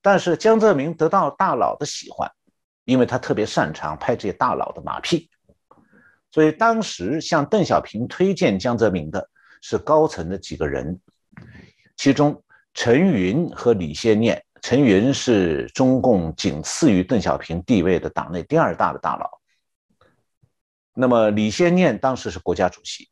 [0.02, 2.28] 但是江泽民得到大佬的喜欢。
[2.84, 5.30] 因为他特别擅长拍这些大佬的马屁，
[6.32, 10.98] 所以当时向邓小平推荐江泽民的是高层的几个人，
[11.96, 12.42] 其中
[12.74, 14.42] 陈云和李先念。
[14.60, 19.38] 陈云是中共仅次于邓小平地位的党内第二大的大佬，
[20.92, 23.08] 那么李先念当时是国家主席。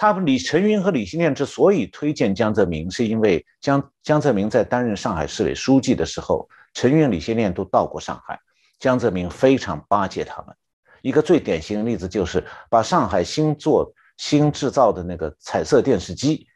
[0.00, 8.38] 他们李成云和李先念之所以推荐江泽民，是因为江江泽民在担任上海市委书记的时候，陈云、李先念都到过上海，
[8.78, 10.54] 江泽民非常巴结他们。
[11.02, 16.46] 一个最典型的例子就是把上海新做新制造的那个彩色电视机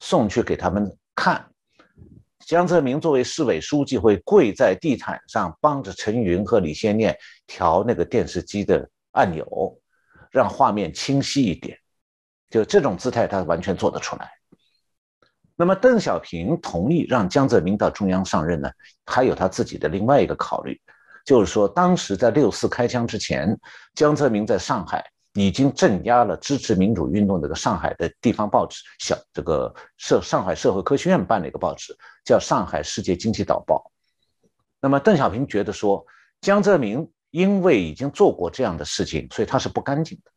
[0.00, 1.46] 送去给他们看。
[2.46, 7.14] 江泽民作为市委书记，会跪在地毯上帮着陈云和李先念
[7.46, 9.46] 调那个电视机的按钮，
[10.30, 11.78] 让画面清晰一点。
[12.50, 14.30] 就这种姿态，他完全做得出来。
[15.56, 18.70] 那么邓小平同意让江泽民到中央上任呢，
[19.06, 20.78] 还有他自己的另外一个考虑，
[21.24, 23.58] 就是说当时在六四开枪之前，
[23.94, 33.90] 江泽民在上海已经镇压了支持民主运动这个上海的地方报纸，小这个社上海社会科学院办了一个报纸，叫《上海世界经济导报》。
[34.80, 36.04] 那么邓小平觉得说，
[36.42, 40.30] 江泽民因为已经做过这样的事情，所以他是不干净的。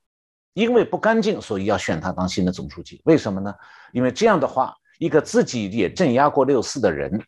[0.59, 3.01] 因为不干净，所以要选他当新的总书记。
[3.05, 3.55] 为什么呢？
[3.93, 7.23] 因为这样的话，一个自己也镇压过六四的人，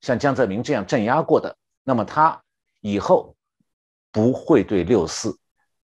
[0.00, 2.42] 像江泽民这样镇压过的，那么他
[2.80, 3.36] 以后
[4.10, 5.38] 不会对六四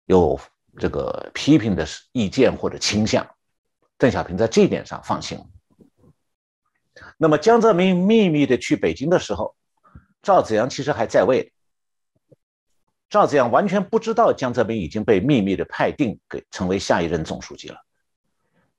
[0.06, 0.40] 有
[0.80, 3.28] 这个批评的意见或者倾向。
[3.98, 5.38] 邓小平在这一点上放心。
[7.18, 9.54] 那么江泽民秘密的去北京的时候，
[10.22, 11.52] 赵紫阳其实还在位。
[13.10, 17.78] 赵紫阳完全不知道江泽民已经被秘密的派定给成为下一任总书记了。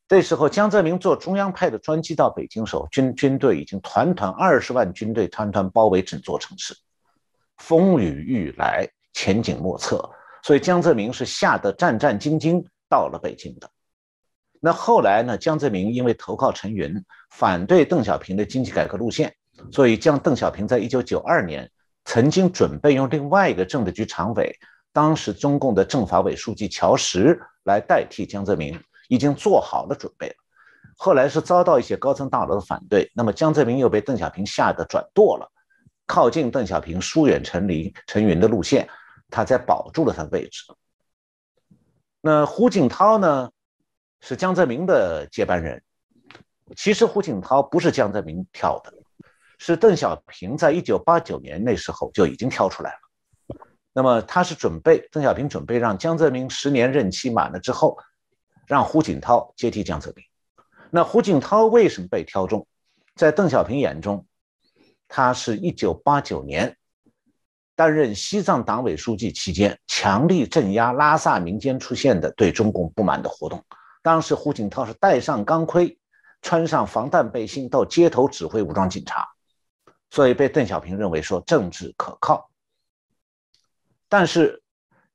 [0.08, 6.76] 这时候，江泽民坐中央派的专机到北京时候，军军队已经团团二十万军队团团包围整座城市，
[7.56, 10.08] 风雨欲来，前景莫测。
[10.42, 13.68] 所以江泽民是吓得战战兢兢到了北京的。
[14.60, 15.36] 那后来呢？
[15.36, 19.34] 江泽民因为投靠陈云，反对邓小平的经济改革路线，
[19.72, 21.70] 所以将邓小平在一九九二年。
[22.06, 24.56] 曾经准备用另外一个政治局常委，
[24.92, 30.34] 当时中共的政法委书记乔石来代替江泽民，已经做好了准备了。
[30.96, 35.50] 后来是遭到一些高层大佬的反对，那么江泽民又被邓小平吓得转舵了，
[36.06, 38.88] 靠近邓小平、疏远陈林、陈云的路线，
[39.28, 40.62] 他才保住了他的位置。
[42.22, 43.50] 那胡锦涛呢，
[44.20, 45.82] 是江泽民的接班人。
[46.76, 48.92] 其实胡锦涛不是江泽民挑的。
[49.58, 53.56] 是邓小平在一九八九年那时候就已经挑出来了，
[53.92, 57.96] 那么他是准备邓小平准备让江泽民十年任期满了之后，
[58.66, 60.24] 让胡锦涛接替江泽民。
[60.90, 62.66] 那胡锦涛为什么被挑中？
[63.14, 64.26] 在邓小平眼中，
[65.08, 66.76] 他是一九八九年
[67.74, 73.64] 担任西藏党委书记期间，强力镇压拉萨民间出现的对中共不满的活动。
[74.02, 75.98] 当时胡锦涛是戴上钢盔，
[76.42, 79.26] 穿上防弹背心，到街头指挥武装警察。
[80.10, 82.48] 所以被邓小平认为说政治可靠，
[84.08, 84.62] 但是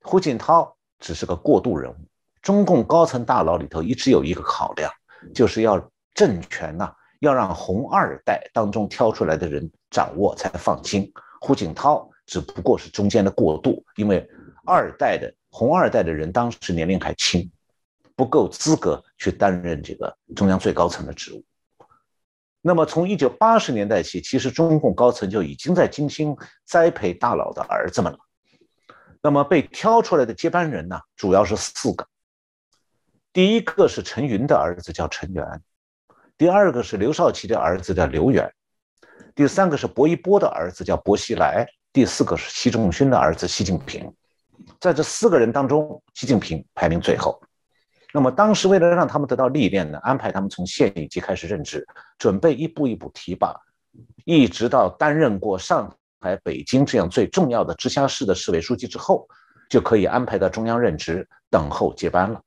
[0.02, 1.96] 胡锦涛只是个过渡人物。
[2.42, 4.92] 中共高层大佬里头一直有一个考量，
[5.34, 5.80] 就是要
[6.14, 11.12] 政权呐，要让红二代当中挑出来的人掌握才放心。
[11.40, 14.28] 胡锦涛只不过是中间的过渡，因为
[14.66, 17.50] 二代的红二代的人当时年龄还轻，
[18.16, 21.44] 不够资格去担任这个中央最高层的职务。
[22.64, 28.20] 那么，从一九八十年代起，其实中共高层就已经在精心栽培大佬的儿子们了。
[29.22, 32.08] 那么被挑出来的接班人呢，主要是四个。
[33.34, 35.44] 第一个是陈云的儿子叫陈元，
[36.38, 38.52] 第二个是刘少奇的儿子叫刘源，
[39.34, 44.14] 第三个是薄一波的儿子叫薄熙来，第四个是习仲勋的儿子习近平。
[44.80, 47.42] 在这四个人当中，习近平排名最后。
[48.14, 53.56] 那么当时为了让他们得到历练呢，安排他们从县一级开始任职，准备一步一步提拔，
[54.26, 59.28] 一直到担任过上海、北京这样最重要的直辖市的市委书记之后，
[59.70, 62.42] 就可以安排到中央任职，等候接班了。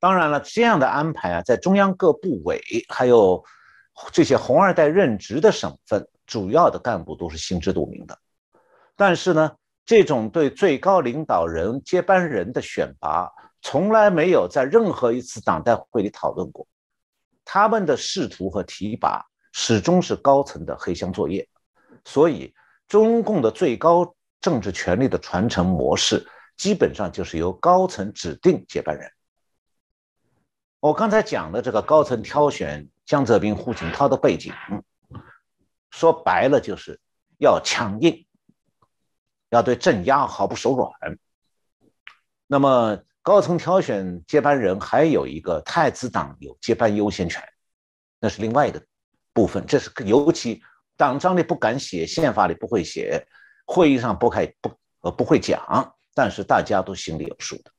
[0.00, 3.44] 当然了，这样的安排啊，在中央各部委还有
[4.12, 8.18] 这些红二代任职的省份，主要的干部都是心知肚明的。
[8.96, 9.52] 但是呢，
[9.86, 13.28] 这种对最高领导人接班人的选拔，
[13.70, 16.66] 从来没有在任何一次党代会里讨论过，
[17.44, 21.46] 他们的仕途和提拔始终是高层的黑箱作业，
[22.02, 22.54] 所以
[22.86, 26.26] 中共的最高政治权力的传承模式
[26.56, 29.12] 基本上就是由高层指定接班人。
[30.80, 34.50] 我刚才讲的这个高层挑选江泽民、胡锦涛的背景，
[35.90, 36.98] 说白了就是
[37.36, 38.24] 要强硬，
[39.50, 40.90] 要对镇压毫不手软。
[42.46, 42.98] 那么。
[43.22, 47.42] 高层挑选接班人，还有一个太子党有接班优先权，
[48.20, 48.82] 那是另外一个
[49.32, 49.64] 部分。
[49.66, 50.62] 这是尤其
[50.96, 53.26] 党章里不敢写，宪法里不会写，
[53.66, 57.70] 会议上不开不呃不会讲，但是大家都心里有数的。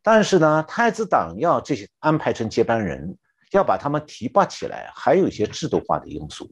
[0.00, 3.16] 但是呢，太子党要这些安排成接班人，
[3.50, 6.48] 要把他们提拔起来，还有一些制度化的因素，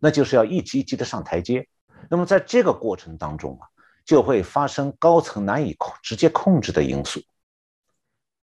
[0.00, 1.66] 那就是要一级一级的上台阶。
[2.10, 3.66] 那么在这个过程当中啊，
[4.04, 7.20] 就会发生高层难以控直接控制的因素。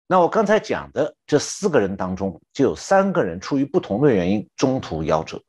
[0.06, 5.42] 那我刚才讲的这四个人当中，就有三个人出于不同的原因中途夭折，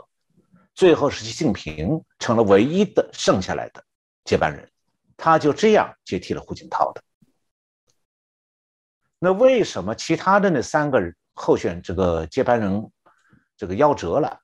[0.74, 3.84] 最后是习近平成了唯一的剩下来的
[4.24, 4.68] 接班人，
[5.16, 7.04] 他就这样接替了胡锦涛的。
[9.20, 12.92] 那为什么其他的那三个人候选这个接班人
[13.56, 14.40] 这个夭折了？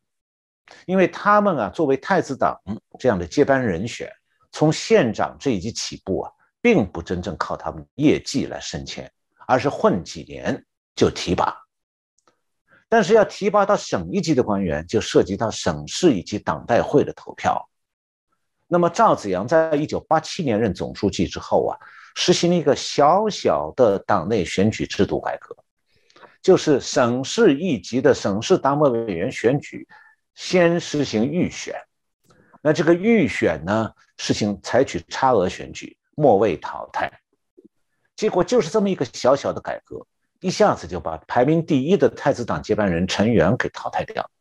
[0.86, 2.60] 因为他们啊，作为太子党
[3.00, 4.12] 这样的接班人选，
[4.54, 9.12] 从县长这一级起步啊，并不真正靠他们业绩来升迁。
[9.46, 11.54] 而是混几年就提拔，
[12.88, 17.62] 但是要提拔到省一级的官员，就涉及到省市以及党代会的投票。
[18.70, 21.78] 那么赵紫阳在一九八七年任总书记之后啊，
[22.16, 25.54] 实行了一个小小的党内选举制度改革，
[26.42, 29.86] 就是省市一级的省市党委委员选举，
[30.36, 31.76] 先实行预选。
[32.66, 37.12] 那这个预选呢，实行采取差额选举，末位淘汰。
[38.16, 40.08] 结果就是这么一个小小的改革，
[40.40, 44.32] 一下子就把排名第一的太子党接班人陈元给淘汰掉。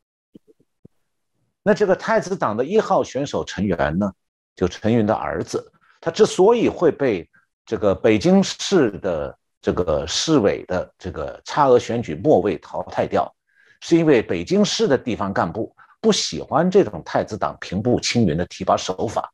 [1.64, 4.12] 那这个太子党的一号选手陈元呢，
[4.54, 7.28] 就陈云的儿子，他之所以会被
[7.66, 13.34] 这个北京市的这个市委的这个差额选举末位淘汰掉，
[13.80, 19.32] 是因为北京市的地方干部不喜欢这种太子党平步青云的提拔手法。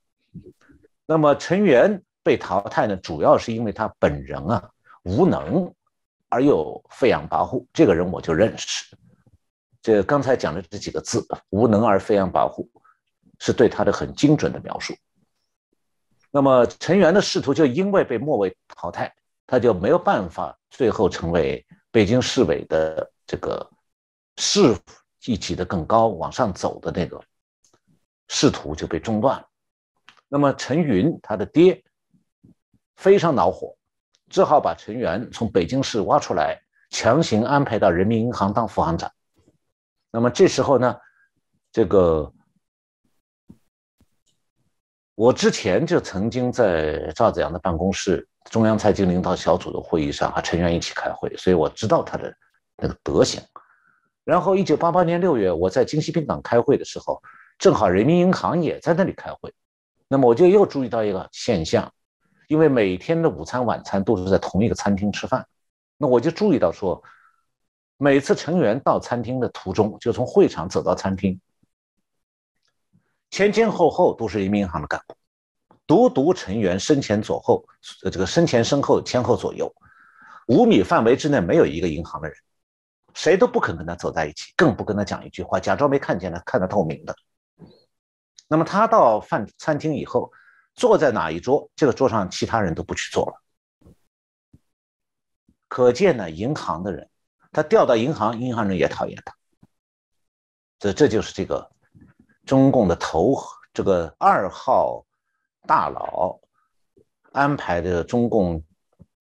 [1.05, 2.01] 那么陈元。
[2.21, 4.71] 被淘汰呢，主要是因为他本人啊
[5.05, 5.73] 无能
[6.29, 7.65] 而又飞扬跋扈。
[7.73, 8.95] 这个人我就认识。
[9.81, 12.69] 这刚才讲的这几个字“无能而飞扬跋扈”，
[13.41, 14.95] 是对他的很精准的描述。
[16.31, 19.11] 那么陈元的仕途就因为被末位淘汰，
[19.47, 23.67] 他就没有办法最后成为北京市委的这个
[24.37, 24.77] 市
[25.29, 27.21] 一级的更高往上走的那个
[28.29, 29.47] 仕途就被中断了。
[30.29, 31.85] 那么陈云他的爹。
[32.97, 33.77] 非常恼火，
[34.29, 36.61] 只好把陈元从北京市挖出来，
[36.91, 39.09] 强行安排到人民银行当副行长。
[40.11, 40.97] 那么这时候呢，
[41.71, 42.35] 这个
[45.14, 52.37] 我之前就曾经在赵子阳的办公室、中央财经领导小组的会议上和陈元一起开会，所以我知道他的
[52.79, 53.41] 那个德行。
[54.29, 57.23] 然后，一九八八年六月，我在京西宾港开会的时候，
[57.59, 59.51] 正好人民银行也在那里开会，
[60.07, 61.91] 那么我就又注意到一个现象。
[62.47, 65.47] 因为每天的午餐、晚餐都是在同一个餐厅吃饭，
[65.97, 67.03] 那我就注意到说，
[67.97, 71.41] 每次成员到餐厅的途中，就从会场走到餐厅，
[73.31, 75.17] 前前后后都是人民银行的干部，
[75.87, 77.64] 独独成员身前左后，
[78.05, 79.75] 呃，这个身前身后前后左右，
[80.49, 82.37] 五米范围之内没有一个银行的人，
[83.19, 87.15] 谁都不肯跟他走在一起，更不跟他讲一句话，假装没看见他，看得透明的。
[88.49, 90.33] 那么他到饭餐厅以后。
[90.75, 93.43] 坐在哪一桌，这个桌上其他人都不去坐了。
[95.67, 97.11] 可见呢，银行的人，
[97.51, 99.35] 他调到银行，银行人也讨厌他。
[100.79, 101.69] 这这就是这个
[102.47, 103.35] 中共的头，
[103.75, 105.05] 这个二号
[105.67, 106.39] 大佬
[107.33, 108.63] 安排的中共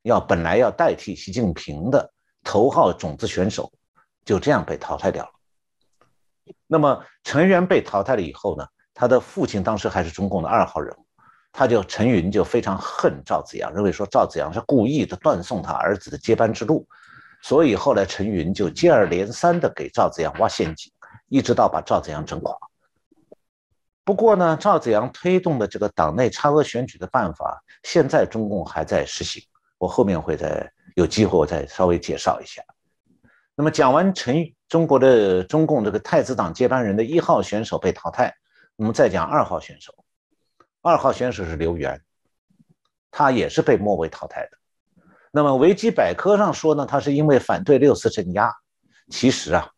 [0.03, 3.73] 要本来要代替习近平的头号种子选手，
[4.27, 5.31] 就这样被淘汰掉了。
[6.67, 11.05] 那么陈元被淘汰了以后呢，他的父亲当时还是中共的二号人物。
[11.53, 16.85] 他就陈云就非常恨赵子阳，认为说赵子阳是故意的断送他儿子的接班之路，
[17.41, 20.91] 所以后来陈云就接二连三的给赵子阳挖陷阱，
[21.29, 22.55] 一直到把赵子阳整垮。
[24.03, 29.41] 不过呢，赵子阳推动的这个党内差额选举的办法，现在中共还在实行，
[29.79, 32.61] 我后面会再有机会我再稍微介绍一下。
[33.59, 38.31] 那么讲完陈中国的中共这个太子党接班人的一号选手被淘汰，
[38.75, 39.95] 我们再讲二号选手。
[40.83, 41.99] 二号选手是刘源，
[43.09, 44.57] 他也是被末位淘汰的。
[45.31, 48.53] 那么维基百科上说呢，他是因为反对六四镇压。
[49.09, 49.71] 其实啊，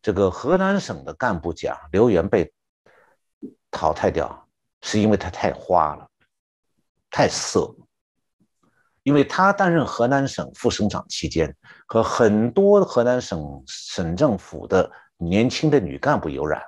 [0.00, 2.50] 这个河南省的干部讲刘源被
[3.70, 4.48] 淘汰掉，
[4.80, 6.08] 是因为他太花了，
[7.10, 7.70] 太色。
[9.02, 11.54] 因为他担任河南省副省长期间，
[11.86, 16.62] 和很多河南省省政府的年轻的女干部有染。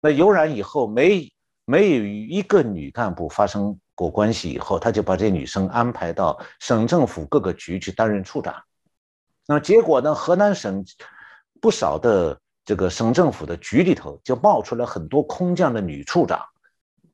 [0.00, 1.32] 那有染以后，没
[1.64, 8.54] 没有与一个女干部发生过关系以后，他就把这女生安排到省政府各个局去担任处长。
[9.46, 10.14] 那么结果呢？
[10.14, 10.84] 河南省
[11.60, 16.44] 不少的这个省政府的局里头就冒出来很多空降的女处长，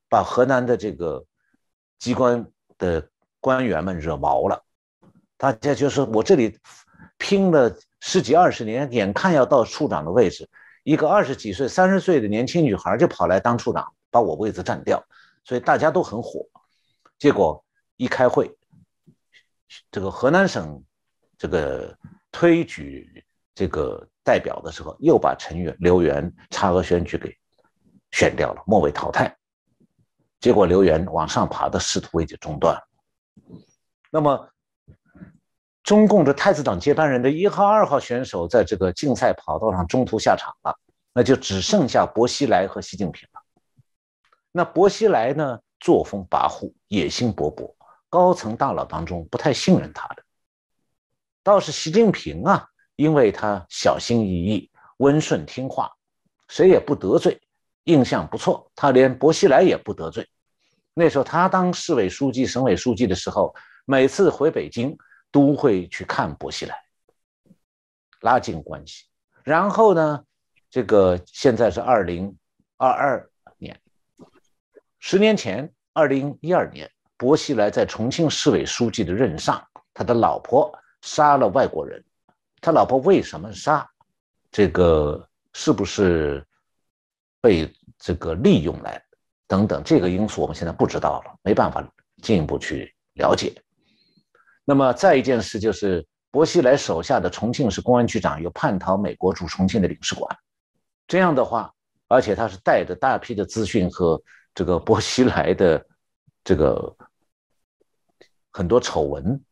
[0.09, 1.25] 把河南的这个
[1.99, 3.07] 机关的
[3.41, 4.65] 官员们惹毛了。
[5.37, 6.59] 大家就是我这里
[7.17, 10.49] 拼了十几二十年，眼看要到处长的位置，
[10.83, 15.03] 一个二十几岁、三十岁的年轻女孩就跑来当处长，把我位子占掉，
[15.45, 16.45] 所以大家都很火。
[17.19, 17.65] 结果
[17.97, 18.51] 一开会，
[19.91, 20.83] 这个河南省
[21.37, 21.97] 这个
[22.33, 23.25] 推举
[23.55, 27.37] 这个代表的时候，又把陈元、刘元差额选举给
[28.11, 29.37] 选掉了，末位淘汰。
[30.41, 32.77] 结果刘元往上爬的仕途也就中断。
[34.11, 34.49] 那么。
[35.85, 40.79] 中共的太子党接班人的一号、二号选手在这个竞赛跑道上中途下场了，
[41.15, 43.41] 那就只剩下薄熙来和习近平了。
[44.53, 47.75] 那薄熙来呢，作风跋扈，野心勃勃，
[48.11, 50.23] 高层大佬当中不太信任他的。
[51.43, 55.91] 倒是习近平啊，因为他小心翼翼、温顺听话，
[56.49, 57.41] 谁也不得罪，
[57.85, 58.71] 印象不错。
[58.77, 60.29] 他连薄熙来也不得罪。
[60.93, 63.55] 那时候他当市委书记、省委书记的时候，
[63.89, 64.95] 每次回北京。
[65.31, 66.75] 都会去看薄熙来，
[68.23, 69.05] 拉近关系。
[69.45, 70.25] 然后呢，
[70.71, 72.35] 这个现在是二零
[72.79, 73.79] 二二年，
[75.01, 79.63] 十年前，二零一二年，薄熙来在重庆市委书记的任上，
[79.93, 80.73] 他的老婆
[81.03, 82.03] 杀了外国人。
[82.63, 83.87] 他老婆为什么杀？
[84.51, 86.43] 这个是不是
[87.39, 89.05] 被这个利用来？
[89.47, 91.87] 等等，这个因素我们现在不知道了，没办法
[92.23, 93.53] 进一步去了解。
[94.69, 100.29] 那么再一件事就是，薄熙来手下的重庆市公安局长又叛逃美国驻重庆的领事馆，
[101.07, 101.73] 这样的话，
[102.07, 104.23] 而且他是带着大批的资讯和
[104.55, 105.83] 这个薄熙来的
[106.45, 106.95] 这个
[108.51, 109.43] 很多丑闻，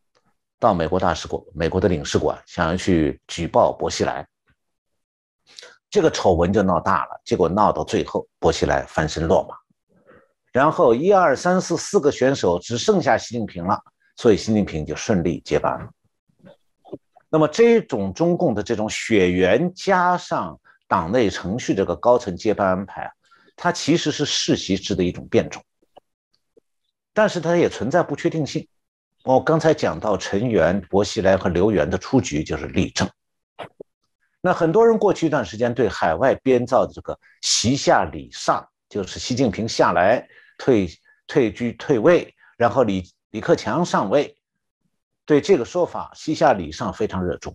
[0.58, 4.28] 到美国大使馆、美国的领事馆，想要去举报薄熙来，
[5.88, 9.56] 这个丑闻就闹大了，结果闹到最后，薄熙来翻身落马，
[10.52, 13.80] 然后一二三四四个选手只剩下习近平了。
[14.16, 15.90] 所以习近平就顺利接班了。
[17.28, 20.58] 那么这种中共的这种血缘加上
[20.88, 23.12] 党内程序这个高层接班安排，
[23.54, 25.62] 它其实是世袭制的一种变种，
[27.12, 28.66] 但是它也存在不确定性。
[29.24, 33.10] 我刚才讲到陈元、薄熙来和刘源的出局就是例证。
[34.40, 40.88] 那很多人过去一段时间对海外编造的这个“习下礼上”，就是习近平下来退
[41.26, 43.04] 退居退位，然后李。
[43.36, 44.34] 李克强上位，
[45.26, 47.54] 对这个说法，西夏礼尚非常热衷。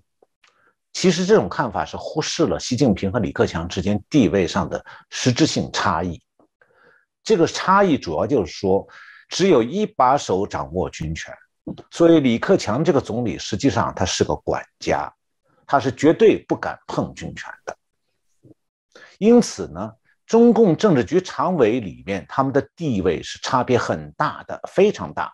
[0.94, 6.22] 其实这种看法是忽视了习近平和李克强之间地位上的实质性差异。
[7.24, 8.88] 这个差异主要就是说，
[9.28, 11.34] 只有一把手掌握军权，
[11.90, 15.12] 所以李克强这个总理实际上他是个管家，
[15.66, 17.76] 他是绝对不敢碰军权的。
[19.18, 19.92] 因此呢，
[20.28, 25.34] 中共政治局常委里面他们的地位是差别很大的，非常大。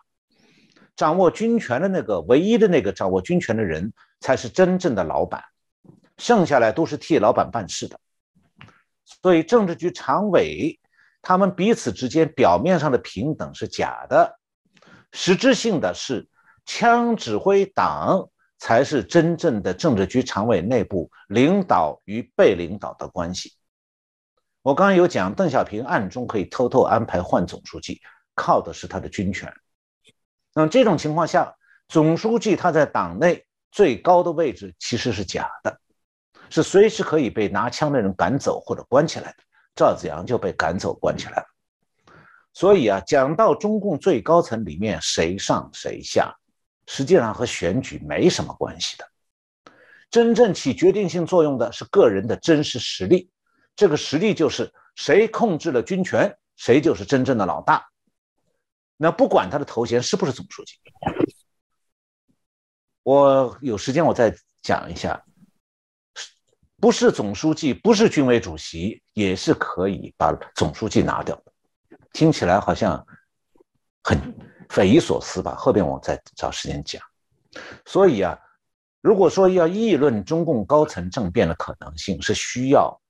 [0.98, 5.44] 掌握军权的那个唯一的那个掌握军权的人，才是真正的老板，
[6.16, 7.96] 剩下来都是替老板办事的。
[9.04, 10.76] 所以政治局常委
[11.22, 14.40] 他们彼此之间表面上的平等是假的，
[15.12, 16.28] 实质性的是
[16.66, 18.28] 枪指挥党
[18.58, 23.52] 才是真正的政治局常委内部领导与被领导的关系。
[24.62, 28.00] 我刚刚有讲，邓小平暗中可以偷偷安排换总书记，
[28.34, 29.54] 靠的是他的军权。
[30.58, 31.54] 那这种情况下，
[31.88, 35.78] 总书记他在党内最高的位置其实是假的，
[36.50, 39.36] 是随时可以被拿枪的人赶走或者关起来的。
[39.76, 41.46] 赵子阳就被赶走关起来了。
[42.54, 46.34] 所以啊，讲到中共最高层里面谁上谁下，
[46.88, 49.08] 实际上和选举没什么关系的。
[50.10, 53.30] 真正起决定性作用的是个人的真实实力，
[53.76, 57.86] 这个实力就是谁控制了军权，谁就是真正的老大。
[59.00, 60.74] 那不管他的头衔是不是总书记，
[63.04, 65.22] 我有时间我再讲一下，
[66.80, 71.40] 不是总书记，不是军委主席，也是可以把总书记拿掉。
[72.12, 73.06] 听起来好像
[74.02, 74.18] 很
[74.68, 75.54] 匪夷所思吧？
[75.54, 77.00] 后边我再找时间讲。
[77.86, 78.36] 所以啊，
[79.00, 83.00] 如果说要议论中共高层政变的可能性，是需要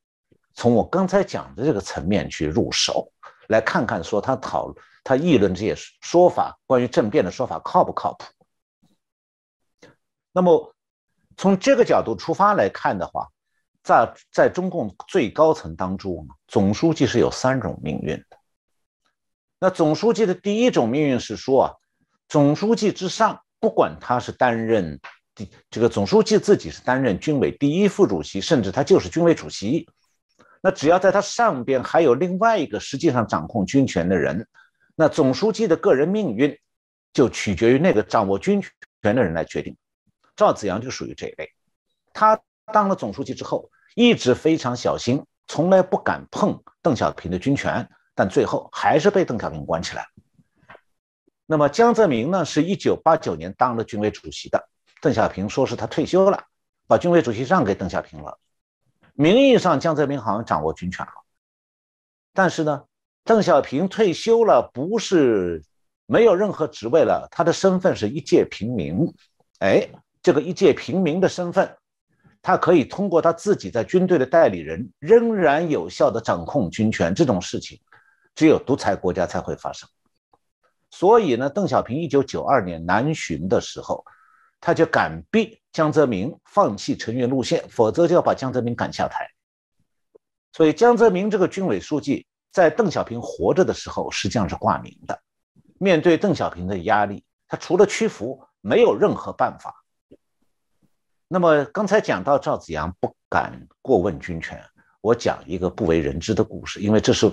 [0.53, 3.11] 从我刚才讲的这个层面去入手，
[3.49, 4.70] 来看看说他讨。
[5.09, 8.27] 他议论这些说法，关于政变的说法靠不靠谱？
[10.33, 10.75] 那么
[11.35, 13.27] 从这个角度出发来看的话，
[13.83, 18.37] 在在中共最高层当中，总书记是有三种命运的。
[19.59, 21.73] 那总书记的第一种命运是说啊，
[22.29, 25.01] 总书记之上，不管他是担任
[25.35, 29.89] 第这个总书记自己是担任军委第一副主席，甚至他就是军委主席，
[30.61, 34.47] 那只要在他上边还有另外一个实际上掌控军权的人。
[35.01, 36.59] 那总书记的个人命运，
[37.12, 39.76] 就取决于那个掌握军权的人来决定。
[40.34, 41.49] 赵子阳就属于这一类。
[42.12, 42.40] 他
[42.72, 50.05] 当了总书记之后，一直非常小心，从来不敢碰邓小平的军权，但最后还是被邓小平关起来。
[51.46, 54.68] 那么江泽民呢，是一九八九年当了军委主席的。
[55.01, 56.42] 邓小平说是他退休了，
[56.88, 58.36] 把军委主席让给邓小平了。
[59.14, 61.12] 名义上江泽民好像掌握军权了，
[62.34, 62.82] 但是呢，
[63.29, 65.62] 邓小平退休了，不是
[66.07, 69.07] 没有任何职位了，他的身份是一介平民。
[69.59, 69.87] 哎，
[70.22, 71.76] 这个一介平民的身份，
[72.41, 77.14] 他可以通过他自己在军队的代理人，仍然有效的掌控军权。
[77.14, 77.79] 这种事情，
[78.35, 79.87] 只有独裁国家才会发生。
[80.91, 84.03] 所以呢，邓小平一九九二年南巡的时候。
[84.61, 89.24] 他就敢逼江泽民放弃成员路线，否则就要把江泽民赶下台。
[90.53, 92.26] 所以江泽民这个军委书记
[92.59, 95.17] 在邓小平活着的时候实际上是挂名的。
[95.79, 99.85] 面对邓小平的压力，他除了屈服，没有任何办法。
[101.29, 104.61] 那么刚才讲到赵子阳不敢过问军权，
[105.01, 107.31] 我讲一个不为人知的故事，因为这是，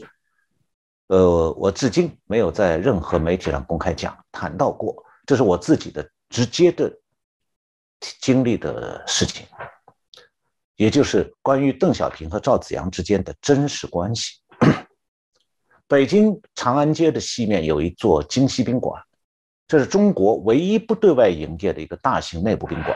[1.07, 6.95] 呃，我至今没有在任何媒体上公开讲谈到过，这是我自己的直接的。
[8.21, 9.47] 经历的事情，
[10.75, 14.41] 也就是关于邓小平和赵子阳之间的真实关系。
[15.87, 18.99] 北京长安街的西面有一座京西宾馆，
[19.67, 22.95] 这是中国唯一不对外营业的一个大型内部宾馆，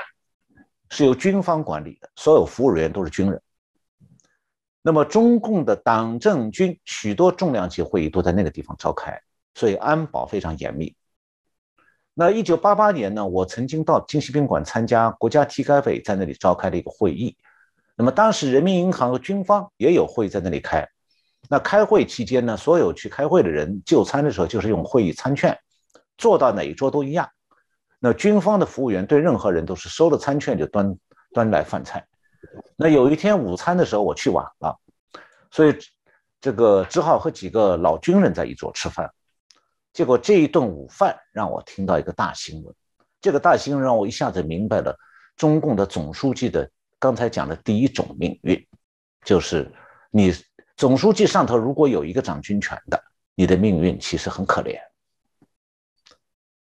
[0.90, 3.40] 是由军方管理的，所有服务人员都是军人。
[4.82, 9.22] 那么，中共的党政军许多重量级会议都在那个地方召开，
[9.54, 10.96] 所以安保非常严密。
[12.16, 17.38] 那一九八八年呢，我曾经到京西宾馆参加国家体改委在那里召开的一个会议。
[17.96, 20.90] 那么当时人民银行和军方也有会在那里开。
[21.48, 25.58] 那开会期间呢，所有去开会的人就餐的时候就是用会议餐券，
[26.18, 27.30] 坐到哪一桌都一样。
[28.00, 30.98] 那军方的服务员对任何人都是收了餐券就端
[31.34, 32.06] 端来饭菜。
[32.76, 34.78] 那有一天午餐的时候我去晚了，
[35.52, 35.76] 所以
[36.40, 39.12] 这个只好和几个老军人在一桌吃饭。
[39.92, 42.74] 结果这一顿午饭让我听到一个大新闻，
[43.20, 44.96] 这个大新闻让我一下子明白了
[45.36, 46.70] 中共的总书记的
[47.00, 48.68] 刚才讲的第一种命运，
[49.26, 49.70] 就是
[50.12, 50.32] 你
[50.80, 53.04] 总书记上头如果有一个掌军权的，
[53.36, 54.80] 你的命运其实很可怜。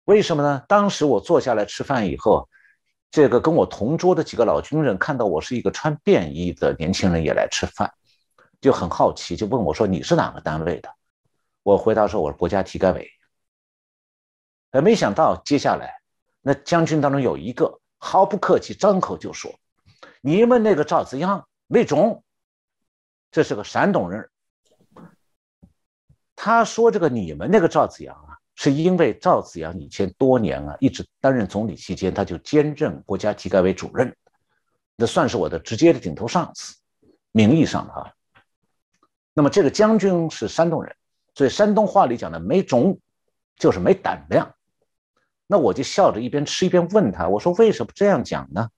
[0.04, 0.62] 为什么呢？
[0.68, 2.50] 当时我坐下来吃饭以后，
[3.10, 7.90] 这个跟我同桌的几个老军人看到我是一个穿便衣的年轻人也来吃饭，
[8.60, 10.90] 就很好奇，就问我说：“你是哪个单位的？”
[11.64, 13.10] 我回答说：“我是国家体改委。”
[14.72, 16.02] 哎，没想到接下来
[16.42, 19.58] 那将军当中有一个毫不客气，张口就说
[20.20, 22.22] ：“你们那个赵子阳没种。”
[23.32, 24.30] 这是个山东人。
[26.36, 34.16] 他说：“这个你们那个赵子阳啊，是因为赵子阳以前多年啊，一直担任总理期间，他就兼任国家体改委主任，
[34.96, 36.76] 那算是我的直接的顶头上司，
[37.32, 38.14] 名义上的啊。
[39.34, 40.96] 那么这个将军是山东人。”
[41.34, 43.00] 所以山东话里讲的没种，
[43.56, 44.54] 就是没胆量。
[45.48, 48.70] 那我就笑着一边吃一边问他：“我说为什么这样讲呢？”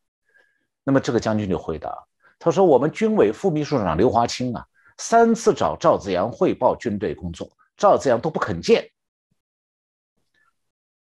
[0.86, 2.06] 那么这个将军就回答
[2.44, 4.66] ：“他说我们军委副秘书长刘华清啊，
[4.98, 8.86] 三次找赵子阳汇报军队工作，赵子阳都不肯见。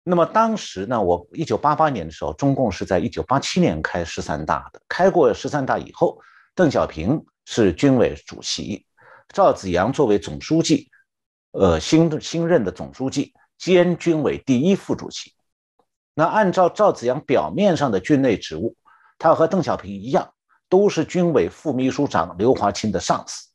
[0.04, 6.22] 那么当时呢，我一九八八年的时候，中共是在一九八七年开十三大的，开过十三大以后，
[6.54, 8.86] 邓小平是军委主席，
[9.30, 10.88] 赵子阳作为总书记。
[11.54, 15.34] 呃，新新任的总书记兼军委第一副主席。
[16.14, 18.76] 那按照赵子阳表面上的军内职务，
[19.18, 20.35] 他和邓小平一样，
[20.76, 23.48] 都是军委副秘书长刘华清的上司。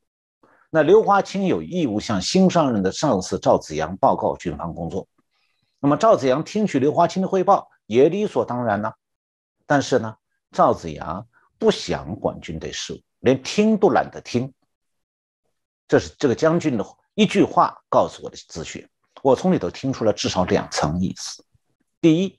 [0.70, 5.06] 那刘华清有义务向新上任的上司赵子阳报告军方工作。
[5.80, 8.90] 那么赵子阳听取刘华清的汇报也理所当然呢。
[9.66, 10.16] 但是呢，
[10.50, 11.26] 赵子阳
[11.58, 14.50] 不想管军队事务，连听都懒得听。
[15.86, 16.86] 这是这个将军的。
[17.12, 18.88] 一句话告诉我的资讯，
[19.22, 21.44] 我从里头听出了至少两层意思。
[22.00, 22.38] 第一，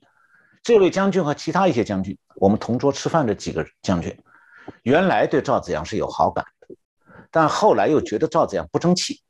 [0.60, 4.18] 这位将军和其他一些将军，我们同桌吃饭的几个将军，
[4.82, 6.76] 原来对赵子阳是有好感的，
[7.30, 9.22] 但后来又觉得赵子阳不争气，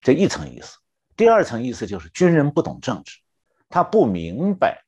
[0.00, 0.78] 这一层意思。
[1.16, 3.20] 第二层意思就是军人不懂政治，
[3.68, 4.84] 他不明白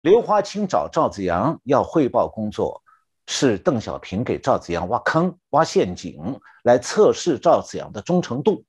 [0.00, 2.82] 刘华清找赵子阳要汇报工作。
[3.30, 8.64] 是邓小平给赵子阳挖坑、挖陷阱，来测试赵子阳的忠诚度。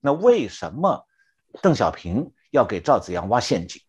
[0.00, 1.06] 那为什么
[1.62, 3.80] 邓小平要给赵子阳挖陷阱？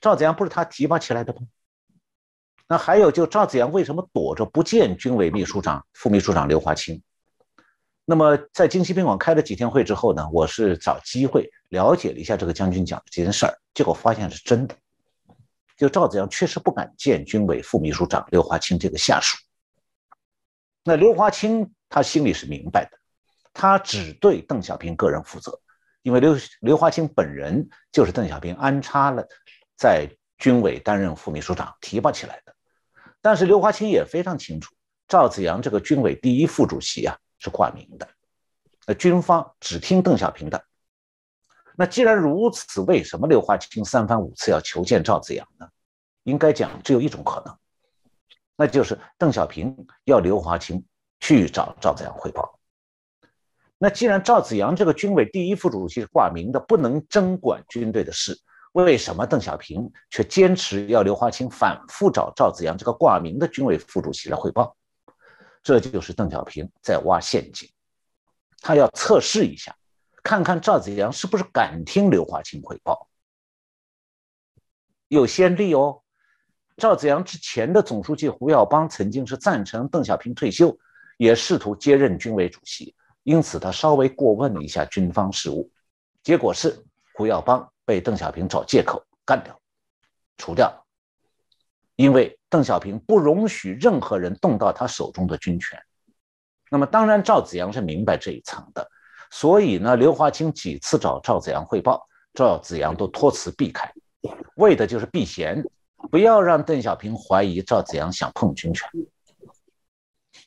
[0.00, 1.42] 赵子阳不是他提拔起来的吗？
[2.68, 7.02] 那还有，就赵子阳为什么躲着不见军委秘书长、副秘书长刘华清？
[8.04, 10.28] 那么在京西宾馆开了几天会之后呢？
[10.32, 14.74] 我是找机会了解了一下这个将军讲的这件事儿，结果发现是真的。
[15.76, 19.36] 就赵子阳确实不敢见军委副秘书长刘华清这个下属。
[20.84, 22.98] 那刘华清他心里是明白的，
[23.52, 25.56] 他只对邓小平个人负责，
[26.02, 29.24] 因为刘刘华清本人就是邓小平安插了
[29.76, 30.08] 在
[30.38, 32.51] 军委担任副秘书长提拔起来的。
[33.22, 34.74] 但是刘华清也非常清楚，
[35.08, 38.06] 赵子阳这个军委第一副主席啊是挂名的，
[38.86, 40.62] 那军方只听邓小平的。
[41.76, 45.66] 那既然如此，为什么刘华清三番五次要求见赵子阳呢？
[46.24, 47.56] 应该讲只有一种可能，
[48.56, 50.84] 那就是邓小平要刘华清
[51.20, 52.58] 去找赵子阳汇报。
[53.78, 58.38] 那既然赵子阳这个军委第一副主席是挂名的，不能针管军队的事，
[58.72, 64.76] 为什么邓小平却坚持要刘华清反复找赵子阳这个挂名的军委副主席来汇报？
[65.62, 67.68] 这就是邓小平在挖陷阱，
[68.60, 69.76] 他要测试一下。
[70.22, 73.08] 看看赵子阳是不是敢听刘华清汇报？
[75.08, 76.00] 有先例哦。
[76.76, 80.76] 赵子阳之前的总书记胡耀邦曾经是赞成邓小平退休，
[81.18, 82.94] 也试图接任军委主席，
[83.24, 85.70] 因此他稍微过问了一下军方事务。
[86.22, 89.58] 结果是胡耀邦被邓小平找借口干掉、
[90.36, 90.84] 除掉，
[91.96, 95.80] 因为邓小平不容许任何人动到他手中的军权。
[96.70, 98.88] 那么，当然赵子阳是明白这一层的。
[99.30, 103.90] 所以呢，刘华清几次找赵子阳汇报，赵子阳都托辞避开，
[104.56, 105.64] 为的就是避嫌，
[106.10, 108.88] 不要让邓小平怀疑赵子阳想碰军权。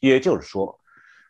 [0.02, 0.80] 也就是说，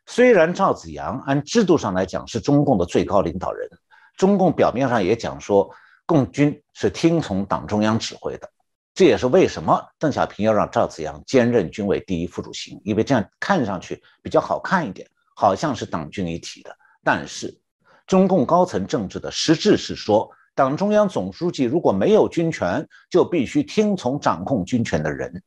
[0.06, 3.70] 虽然赵子阳按制度上来讲是中共的最高领导人，
[4.18, 5.74] 中共表面上也讲说
[6.06, 8.50] 共军是听从党中央指挥的，
[8.94, 16.76] 这也是为什么邓小平要让赵子阳兼任军委第一副主席，因为这样看上去比较好看一点，好像是党军一体的。
[17.04, 17.60] 但是，
[18.08, 25.44] 中共高层政治的实质是说，党中央总书记如果没有军权，就必须听从掌控军权的人。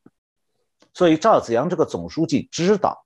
[0.92, 3.04] 所以，赵子阳这个总书记知道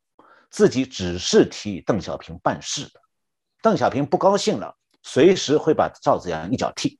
[0.50, 3.00] 自己只是替邓小平办事的，
[3.62, 6.98] 邓小平不高兴了，随时会把赵子阳一脚踢。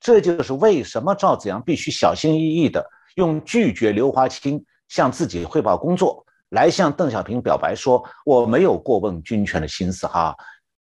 [0.00, 2.84] 这就是为什么赵子阳必须小心翼翼地
[3.16, 6.24] 用拒绝刘华清向自己汇报工作。
[6.50, 10.34] 来向邓小平表白说：“我没有过问军权的心思哈，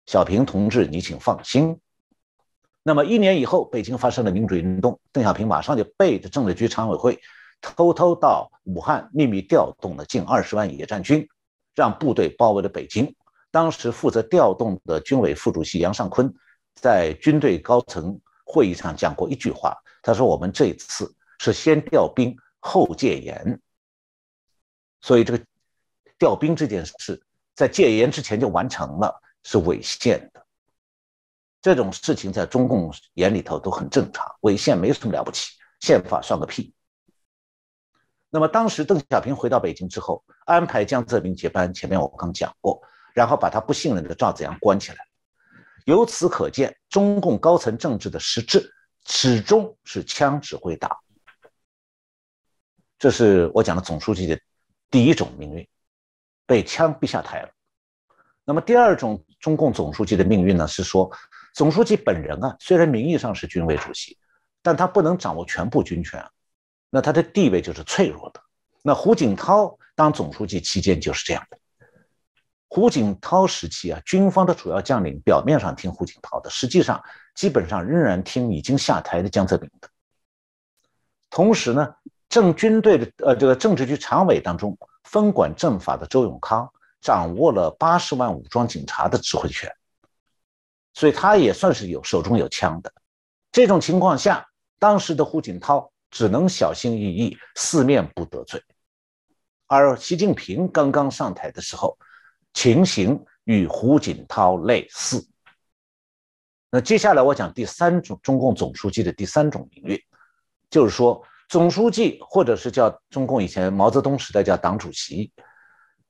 [0.05, 1.78] 小平同志，你请放心。”
[2.84, 7.20] 那么一年以后，北京发生了民主运动，邓小平马上就背着政治局常委会，
[7.59, 11.28] 偷偷到武汉秘密调动了近二十万野战军，
[11.76, 13.13] 让部队包围了北京。
[13.51, 16.34] 当时负责调动的军委副主席杨尚昆，
[16.76, 18.18] 在军队高层
[18.48, 23.62] 会议上讲过一句话，他说：“我们这次是先调兵后戒严。”
[25.02, 25.43] 所以这个。
[26.20, 27.24] 调兵这件事
[27.54, 30.43] 在戒严之前就完成了，是违宪的。
[31.62, 36.74] 这种事情在中共眼里头都很正常，违宪没什么了不起，宪法算个屁。
[38.32, 42.82] 那么当时邓小平回到北京之后，安排江泽民接班，前面我刚讲过，
[43.14, 45.07] 然后把他不信任的赵子阳关起来。
[45.88, 48.70] 由此可见，中共高层政治的实质
[49.06, 50.96] 始终是枪指挥党。
[53.00, 54.38] 这是我讲的总书记的
[54.92, 55.68] 第一种命运。
[56.46, 57.50] 被枪逼下台了。
[58.46, 60.66] 那么第二种中共总书记的命运呢？
[60.66, 61.12] 是说，
[61.54, 64.18] 总书记本人啊，虽然名义上是军委主席，
[64.62, 66.26] 但他不能掌握全部军权，
[66.90, 68.42] 那他的地位就是脆弱的。
[68.82, 71.60] 那胡锦涛当总书记期间就是这样的。
[72.68, 77.01] 胡锦涛时期啊，军方的主要将领表面上听胡锦涛的，实际上
[77.36, 79.89] 基本上仍然听已经下台的江泽民的。
[81.30, 81.95] 同时呢，
[82.30, 84.78] 政军队的呃这个政治局常委当中。
[85.09, 89.72] 分管政法的周永康掌握了八十万武装警察的指挥权，
[90.93, 92.91] 所以他也算是有手中有枪的。
[93.49, 94.45] 这种情况下，
[94.80, 98.61] 当时的胡锦涛只能小心翼翼，四面不得罪。
[99.65, 101.97] 而习近平刚刚上台的时候，
[102.58, 105.24] 情形与胡锦涛类似。
[106.72, 110.01] 那接下来我讲第三种中共总书记的第三种命运，
[110.72, 111.24] 就是说。
[111.49, 115.32] 总书记，或者是叫中共以前毛泽东时代叫党主席，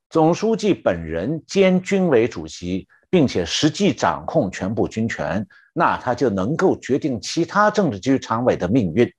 [0.09, 9.13] 总书记本人兼军委主席，并且实际掌控全部军权，那他就能够决定其他政治局常委的命运，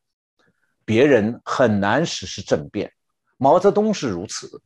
[0.84, 2.92] 别人很难实施政变。
[3.36, 4.60] 毛泽东是如此，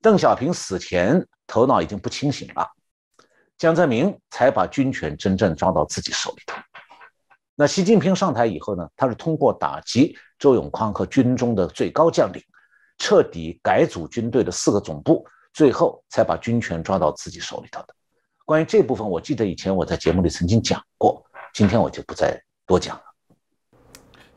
[0.00, 2.64] 邓小平死前头脑已经不清醒了，
[3.56, 6.56] 江泽民才把军权真正抓到自己手里头。
[7.56, 10.16] 那习近平上台以后呢，他是通过打击。
[10.38, 12.40] 周永康和军中的最高将领
[12.96, 17.88] 彻底改组军队的四个总部，最后才把军权抓到自己手里头的。
[18.44, 21.20] 关于这部分，我记得以前我在节目里曾经讲过，
[21.52, 23.00] 今天我就不再多讲。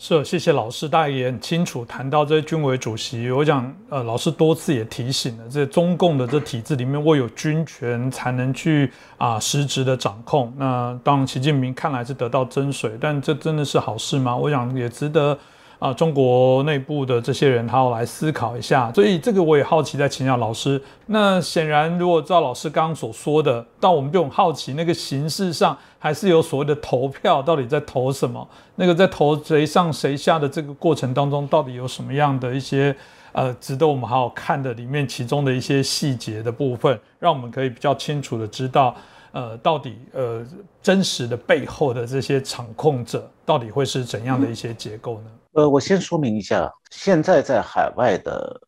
[0.03, 3.29] 是，谢谢老师，大家也很清楚谈到这些军委主席。
[3.29, 10.51] 我讲，呃，老师多次也提醒了，这中共的这体制里面，握有军权才能去啊实质的掌控。
[10.57, 14.35] 那当习近平看来是得到真水，但这真的是好事吗？
[14.35, 15.37] 我想也值得。
[15.81, 20.79] 啊，中国内部的这些人，他要来思考一下，所以这个我也好奇，在请教老师。
[21.07, 28.47] 那显然，如果照老师刚刚所说的，但我们就很好奇，那个形式上还是有所谓的投票，到底在投什么？
[28.75, 32.95] 那个在投谁上谁下的这个过程当中，到底有什么样的一些
[33.31, 38.95] 呃值得我们好好看的里面其中的一些细节的部分，让我们可以比较清楚的知道。
[39.31, 40.45] 呃，到底呃
[40.83, 45.31] 真实的背后的这些场控者，到底会是怎样的一些结构呢？
[45.51, 48.61] 呃，我先说明一下，现在在海外的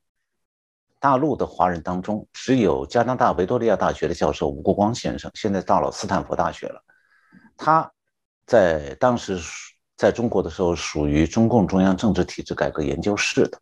[0.99, 6.83] 大陆的华人当中，只有加拿大维多利亚大学的教授吴国光先生，现在到了斯坦福大学了。
[7.55, 7.89] 他
[8.45, 9.39] 在当时
[9.95, 13.57] 在中国的时候，属于中共中央政治体制改革研究室的，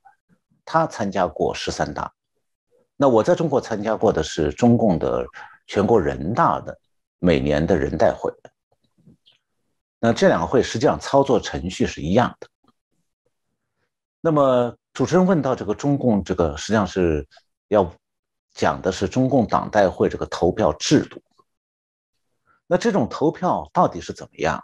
[0.66, 2.12] 他参加过十三大。
[2.98, 5.26] 那我在中国参加过的是中共的
[5.68, 6.78] 全国人大的。
[7.24, 8.34] 每年的人代会，
[10.00, 12.48] 那这两个会实际上操作程序是一样的。
[14.22, 17.28] 那么主持人问到这个中共这个实际上是
[17.70, 17.92] 要
[18.54, 21.22] 讲的是中共党代会这个投票制度。
[22.68, 24.64] 那这种投票到底是怎么样？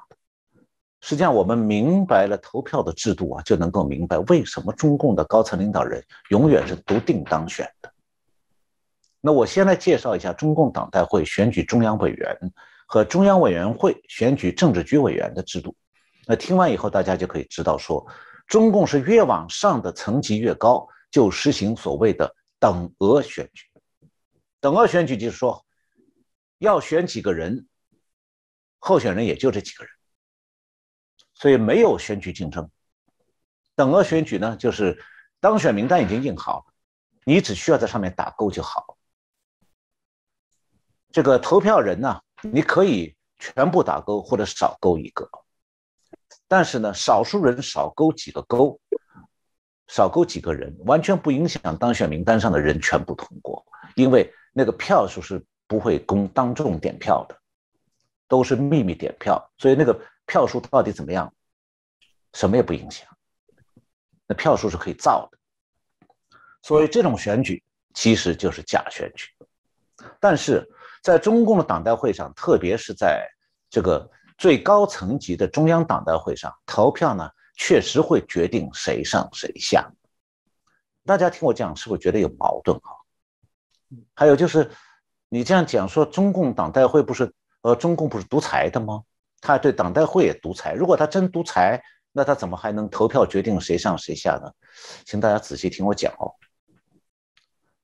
[1.01, 7.91] 实际上我们明白了投票的制度啊，就能够明白为什么中共的高层领导人永远是独定当选的。
[9.21, 12.37] 那我先来介绍一下中共党代会选举中央委员
[12.87, 15.75] 和中央委员会选举政治局委员的制度。
[16.25, 18.05] 那听完以后，大家就可以知道说，
[18.47, 23.65] 中共是越往上的层级越高，就实行所谓的等额选举。
[24.59, 25.65] 等额选举就是说，
[26.57, 27.67] 要选几个人，
[28.79, 29.93] 候选人也就这几个人，
[31.33, 32.69] 所以没有选举竞争。
[33.75, 34.97] 等额选举呢，就是
[35.39, 36.73] 当选名单已经印好了，
[37.25, 38.97] 你只需要在上面打勾就好。
[41.11, 45.29] 这个投票人呢，你可以全部打勾或者少勾一个，
[46.47, 48.79] 但是呢，少数人少勾几个勾，
[49.87, 57.37] 少勾几个人，完全不影响当选名单上的人全部通过，因为那个票数是不会公当众点票的，
[58.27, 61.33] 都是秘密点票，所以那个票数到底怎么样，
[62.33, 63.07] 什么也不影响，
[64.25, 65.37] 那票数是可以造的，
[66.61, 69.27] 所以这种选举其实就是假选举，
[70.19, 70.67] 但是。
[71.03, 73.25] 在中共的党代会上，特别是在
[73.69, 79.89] 这个最高层级的中央党代会上，投票呢，确实会决定谁上谁下。
[81.05, 82.91] 大家听我讲，是不是觉得有矛盾啊？
[84.13, 84.69] 还有就是，
[85.29, 89.01] 你这样讲说，中共党代会不是呃，中共不是独裁的吗？
[89.41, 90.73] 他对党代会也独裁。
[90.73, 91.81] 如果他真独裁，
[92.11, 94.51] 那他怎么还能投票决定谁上谁下呢？
[95.05, 96.33] 请大家仔细听我讲哦。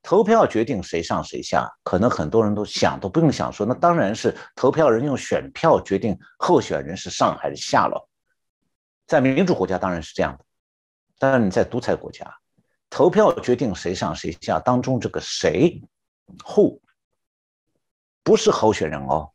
[0.04, 8.10] 投票决定谁上谁下，可能很多人都想都不用想，说那当然是投票人用选票决定候选人是上还是下了。
[9.08, 10.46] 在民主国家当然是这样的，
[11.18, 12.30] 但是你在独裁国家，
[12.90, 15.82] 投票决定谁上谁下当中这个谁
[16.46, 16.82] ，who，
[18.24, 19.32] 不是候选人哦，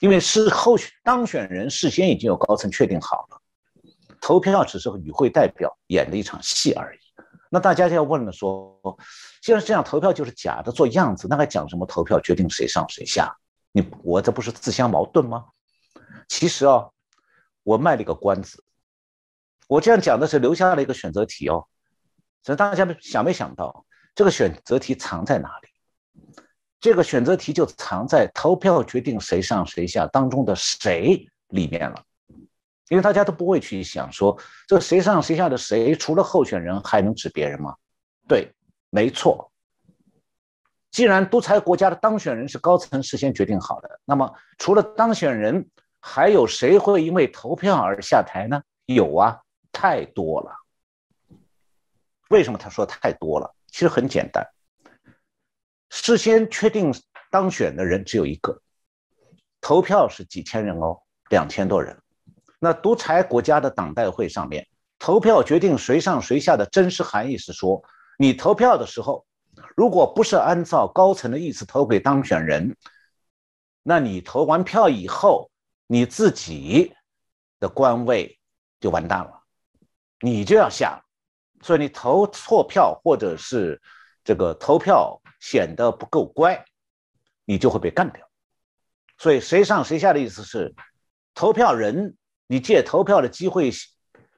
[0.00, 3.40] 因为是候选当选人事先已经有高层确定好了，
[4.20, 7.05] 投票只是与会代表演的一场戏而已。
[7.50, 8.80] 那大家就要问了，说
[9.42, 13.34] 既然这样投票就是假的，做样子，那还讲什么投票决定谁上谁下？
[13.72, 15.46] 你我这不是自相矛盾吗？
[16.28, 16.88] 其实啊，
[17.62, 18.64] 我卖了一个关子，
[19.68, 21.66] 我这样讲的是留下了一个选择题哦。
[22.42, 23.84] 所以大家想没想到
[24.14, 25.68] 这个选择题藏在哪里？
[26.78, 32.02] 这个选择题就藏在投票决定谁上谁下当中的谁里面了。
[32.88, 37.74] 因为大家都不会去想说，这谁上谁下的谁，除了候选人还能指别人吗？
[38.28, 38.52] 对，
[38.90, 39.50] 没错。
[40.90, 45.68] 既然独裁国家的当选人是高层事先决定好的，那么除了当选人，
[46.00, 48.62] 还有谁会因为投票而下台呢？
[48.86, 49.38] 有啊，
[49.72, 50.52] 太多了。
[52.28, 53.52] 为什么他说太多了？
[53.66, 54.46] 其实很简单，
[55.90, 56.94] 事先确定
[57.30, 58.58] 当选的人只有一个，
[59.60, 60.98] 投票是几千人哦，
[61.30, 62.00] 两千多人。
[62.58, 64.66] 那独裁国家的党代会上面
[64.98, 67.82] 投票决定谁上谁下的真实含义是说，
[68.18, 69.26] 你投票的时候，
[69.76, 72.74] 如果不是按照高层的意思投给当选人，
[73.82, 75.50] 那你投完票以后，
[75.86, 76.94] 你自己
[77.60, 78.38] 的官位
[78.80, 79.42] 就完蛋了，
[80.20, 81.02] 你就要下。
[81.62, 83.80] 所以你投错票或者是
[84.24, 86.64] 这个投票显得不够乖，
[87.44, 88.26] 你就会被干掉。
[89.18, 90.74] 所以谁上谁下的意思是，
[91.34, 92.16] 投票人。
[92.46, 93.70] 你借投票的机会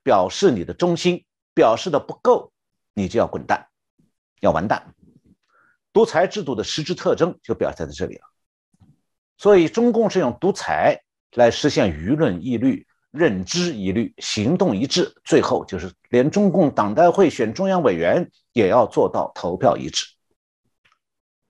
[0.02, 2.52] 表示你的忠心，表示的不够，
[2.94, 3.68] 你就要滚蛋，
[4.40, 4.94] 要完蛋。
[5.92, 8.22] 独裁制度的实质特征就表现在这里了。
[9.36, 11.02] 所以，中共是用独裁
[11.34, 20.06] 来实现舆论一律、认知一律、行动一致，最后就是连中共党代会选中央委员也要做到投票一致。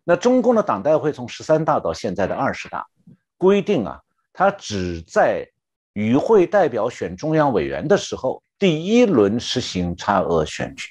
[0.05, 2.87] 那中共的党代会从十三大到现在的二十大，
[3.37, 4.01] 规定啊，
[4.33, 5.47] 它只在
[5.99, 10.90] 与会代表选中央委员的时候，第一轮实行差额选举。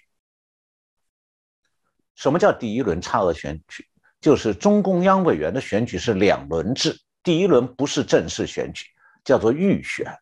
[2.14, 3.88] 什么叫第一轮差额选举？
[4.20, 8.84] 就是中共央委员的选举是两轮制，第一轮不是正式选举，
[9.24, 10.14] 叫做预选。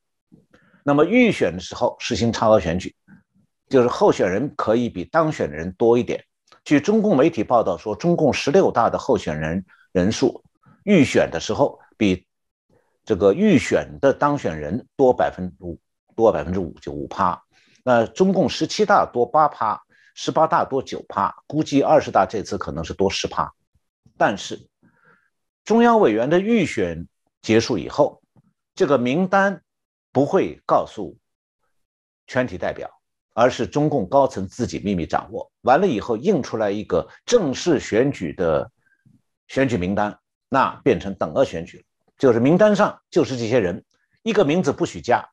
[0.83, 2.95] 那么预选的时候实行差额选举，
[3.67, 6.23] 就是候选人可以比当选人多一点。
[6.63, 10.43] 据中共媒体报道说，中共十六大的候选人人数
[10.83, 12.27] 预选的时候比
[13.05, 15.79] 这个预选的当选人多百分之五，
[16.15, 17.41] 多百分之五就五趴。
[17.83, 19.81] 那中共十七大多八趴。
[20.17, 23.53] 十八大多九趴，估计二十大这次可能是多十趴。
[24.15, 24.69] 但是，
[25.65, 27.05] 中央委员的预选
[27.41, 28.21] 结束以后，
[28.73, 29.61] 这个名单
[30.13, 31.17] 不会告诉
[32.27, 32.89] 全体代表，
[33.33, 35.51] 而是中共高层自己秘密掌握。
[35.63, 38.71] 完了以后印出来一个正式选举的
[39.49, 41.83] 选举名单，那变成等额选举了，
[42.17, 43.83] 就是名单上就是这些人，
[44.23, 45.29] 一个名字不许加，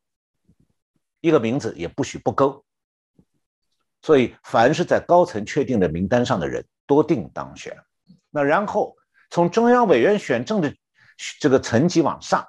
[1.20, 2.64] 一个名字也不许不勾。
[4.03, 7.76] 所以，凡是在高层确定的名单上的人，多定当选。
[8.30, 8.97] 那然后
[9.30, 10.76] 从中央委员选政治
[11.39, 12.45] 这个层级往上，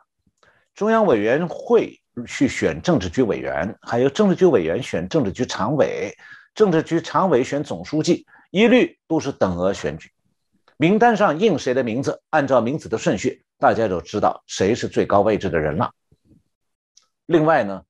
[0.73, 6.11] 中央委员会去选政治局委员，还有政治局委员选政治局常委，
[6.55, 10.09] 政治局常委选总书记，一律都是等额选举。
[10.77, 15.89] 名单上印谁的名字，按照名字的顺序，大家就知道谁是最高位置的人了。
[17.27, 17.81] 另外呢，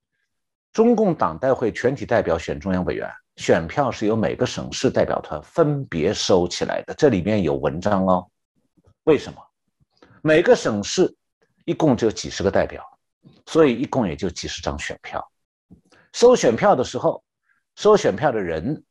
[0.72, 3.12] 中共党代会全体代表选中央委员。
[3.38, 8.30] 选票是由每个省市代表团分别收起来的，这里面有文章哦。
[9.06, 9.42] 为什么？
[10.22, 11.12] 每个省市
[11.66, 12.86] 一共只有几十个代表，
[13.48, 15.28] 所以一共也就几十张选票。
[16.12, 17.24] 收选票的时候，
[17.78, 18.84] 收选票的人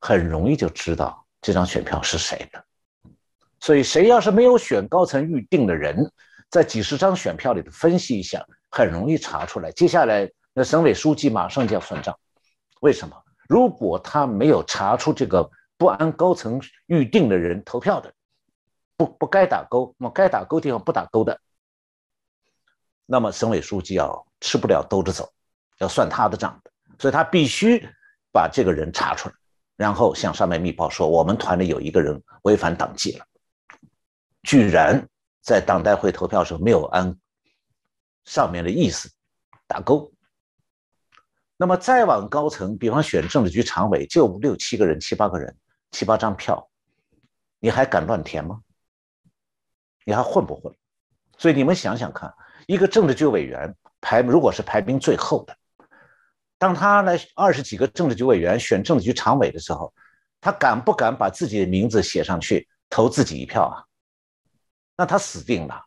[0.00, 2.64] 很容易就知道这张选票是谁的。
[3.62, 5.96] 所以谁要是没有选高层预定的人，
[6.50, 9.70] 在几十张选票里头分析一下，很容易查出来。
[9.70, 12.18] 接下来那省委书记马上就要算账，
[12.80, 13.16] 为什么？
[13.48, 15.48] 如果他没有查出这个
[15.78, 18.12] 不按高层预定的人投票的，
[18.96, 21.38] 不不该打勾，那么该打勾地方不打勾的，
[23.06, 25.32] 那么省委书记要吃不了兜着走，
[25.78, 27.88] 要算他的账的，所以他必须
[28.32, 29.34] 把这个人查出来，
[29.76, 33.24] 然后向上面密报说我们团里有一个人违反党纪了，
[34.42, 35.08] 居然
[35.40, 37.16] 在党代会投票时候没有按
[38.24, 39.10] 上面的意思
[39.66, 40.12] 打勾。
[41.56, 45.56] 那么再往高层，比方选政治局常委，就六七个人、七八个人、
[45.92, 46.68] 七八张票，
[47.60, 48.60] 你还敢乱填吗？
[50.04, 50.74] 你还混不混？
[51.38, 52.34] 所以你们想想看，
[52.66, 55.56] 一个政治局委员排，如果是排名最后的，
[56.58, 59.94] 当他来二十几个政治局委员选政治局常委的时候，
[60.40, 63.86] 他敢不敢把自己的名字写上去投自己一票啊？
[64.96, 65.84] 那他死定了。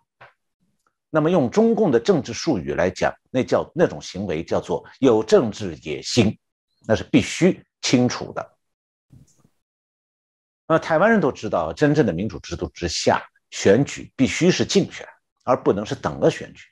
[1.09, 6.37] 那么用中共的政治术语来讲，那叫那种行为叫做有政治野心，
[6.85, 8.51] 那是必须清楚的。
[10.67, 15.07] 那台湾人都知道，真正的民主制度之下，选举必须是竞选，
[15.43, 16.65] 而不能是等额选举。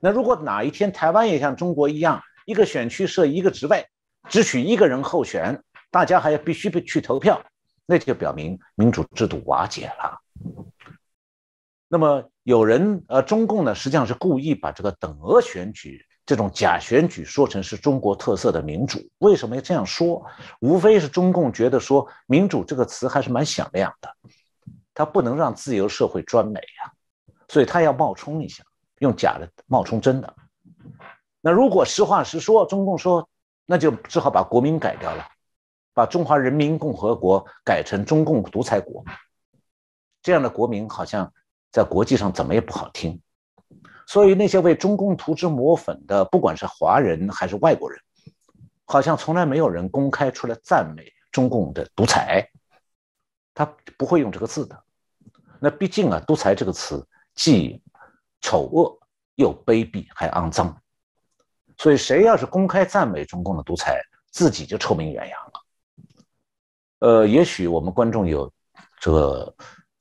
[0.00, 3.84] 那如果哪一天台湾也像中国一样，一个选区设一个职位，
[4.30, 7.44] 只许一个人候选，大家还要必须去投票，
[7.84, 10.18] 那就表明民主制度瓦解了。
[11.94, 18.98] 那么有人呃，中共呢实际上是故意把这个等额选举这种假选举说成是中国特色的民主。
[19.18, 20.20] 为什么要这样说？
[20.58, 24.12] 无非是中共觉得说民主这个词还是蛮响亮的，
[24.92, 26.90] 他不能让自由社会专美呀，
[27.46, 28.64] 所以他要冒充一下，
[28.98, 30.34] 用假的冒充真的。
[31.40, 33.28] 那如果实话实说，中共说
[33.66, 35.24] 那就只好把国名改掉了，
[35.92, 39.04] 把中华人民共和国改成中共独裁国，
[40.24, 41.32] 这样的国民好像。
[41.74, 43.20] 在国际上怎么也不好听，
[44.06, 48.00] 所以那些为中共涂脂抹粉的，不管是华人还是外国人，
[48.84, 52.48] 好像从来没有人公开出来赞美中共的独裁，
[53.52, 53.66] 他
[53.98, 54.84] 不会用这个字的。
[55.58, 57.04] 那毕竟啊，独裁这个词
[57.34, 57.82] 既
[58.40, 58.96] 丑恶
[59.34, 60.80] 又卑鄙还肮脏，
[61.76, 64.00] 所以谁要是公开赞美中共的独裁，
[64.30, 65.52] 自己就臭名远扬了。
[67.00, 68.48] 呃，也许我们观众有
[69.00, 69.52] 这个。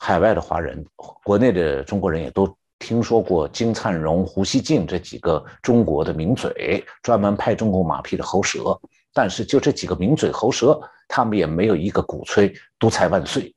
[0.05, 0.85] 海外的华人，
[1.23, 8.77] 国内的中国人也都听说过金灿荣、胡锡进这几个中国的名嘴，专门拍中国马屁的喉舌。
[9.13, 10.77] 但是就这几个名嘴喉舌，
[11.07, 13.55] 他们也没有一个鼓吹独裁万岁。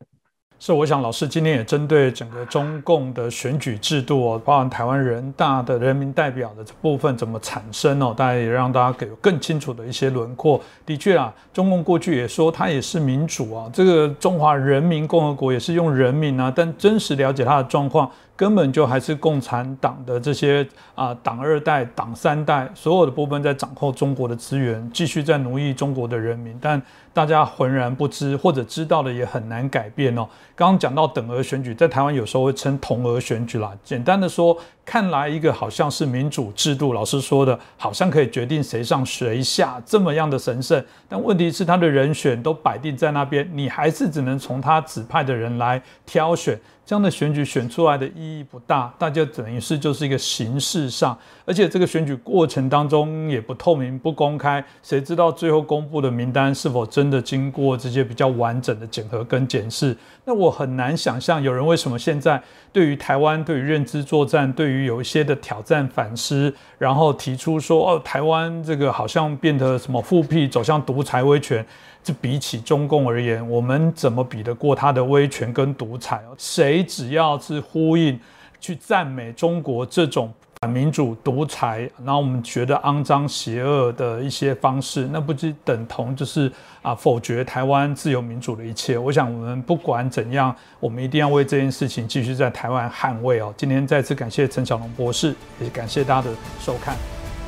[0.58, 10.58] 是，我想老师今天也针对整个中共的选举制度哦，包含台湾人大的人民代表的这部分怎么产生哦，大家也让大家给更清楚的一些轮廓。
[10.86, 18.10] 的确啊，中共过去也说它也是民主啊，这个中华人民共和国也是用人民啊，但真实了解它的状况。
[18.36, 26.56] 根本就还是共产党的这些啊党二代、党三代，所有的部分在掌控中国的资源，继续在奴役中国的人民。
[26.60, 26.80] 但
[27.14, 30.28] 大家浑然不知，或者知道的也很难改变哦。
[30.54, 33.72] 刚刚讲到等额选举，在台湾有时候会称同额选举啦。
[33.82, 34.56] 简单的说，
[34.86, 40.82] 看来一个好像是民主制度，老师说的，好像可以决定谁上谁下这么样的神圣。
[41.08, 46.56] 但问题是，他的人选都摆定在那边，你还是只能从他指派的人来挑选。
[46.86, 59.96] 这样的选举选出来的意义不大，大家等于是就是一个形式上，而且这个选举过程当中也不透明、不公开，谁知道最后公布的名单是否真的经过这些比较完整的检核跟检视？
[60.26, 62.40] 那我很难想象有人为什么现在
[62.72, 71.64] 对于台湾、对于认知作战、对于有一些的挑战反思，然后提出说哦，台湾这个好像变得什么复辟，走向独裁威权。
[72.04, 76.22] 这比起中共而言，我们怎么比得过他的威权跟独裁？
[76.38, 78.20] 谁只要是呼应、
[78.60, 86.50] 去赞美中国这种反民主、独裁，然后我们觉得肮脏、邪恶的一些方式，那不就等同就是
[86.82, 88.96] 啊否决台湾自由民主的一切？
[88.96, 93.52] 我想，我们不管怎样，我们一定要为这件事情继续在台湾捍卫哦。
[93.56, 96.96] 今天再次感谢陈小龙博士，也感谢大家的收看。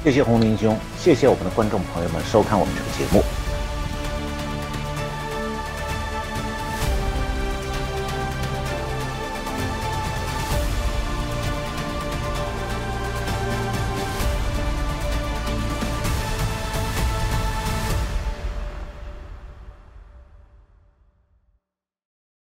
[0.04, 3.37] 谢谢洪林兄，谢谢我们的观众朋友们收看我们这个节目。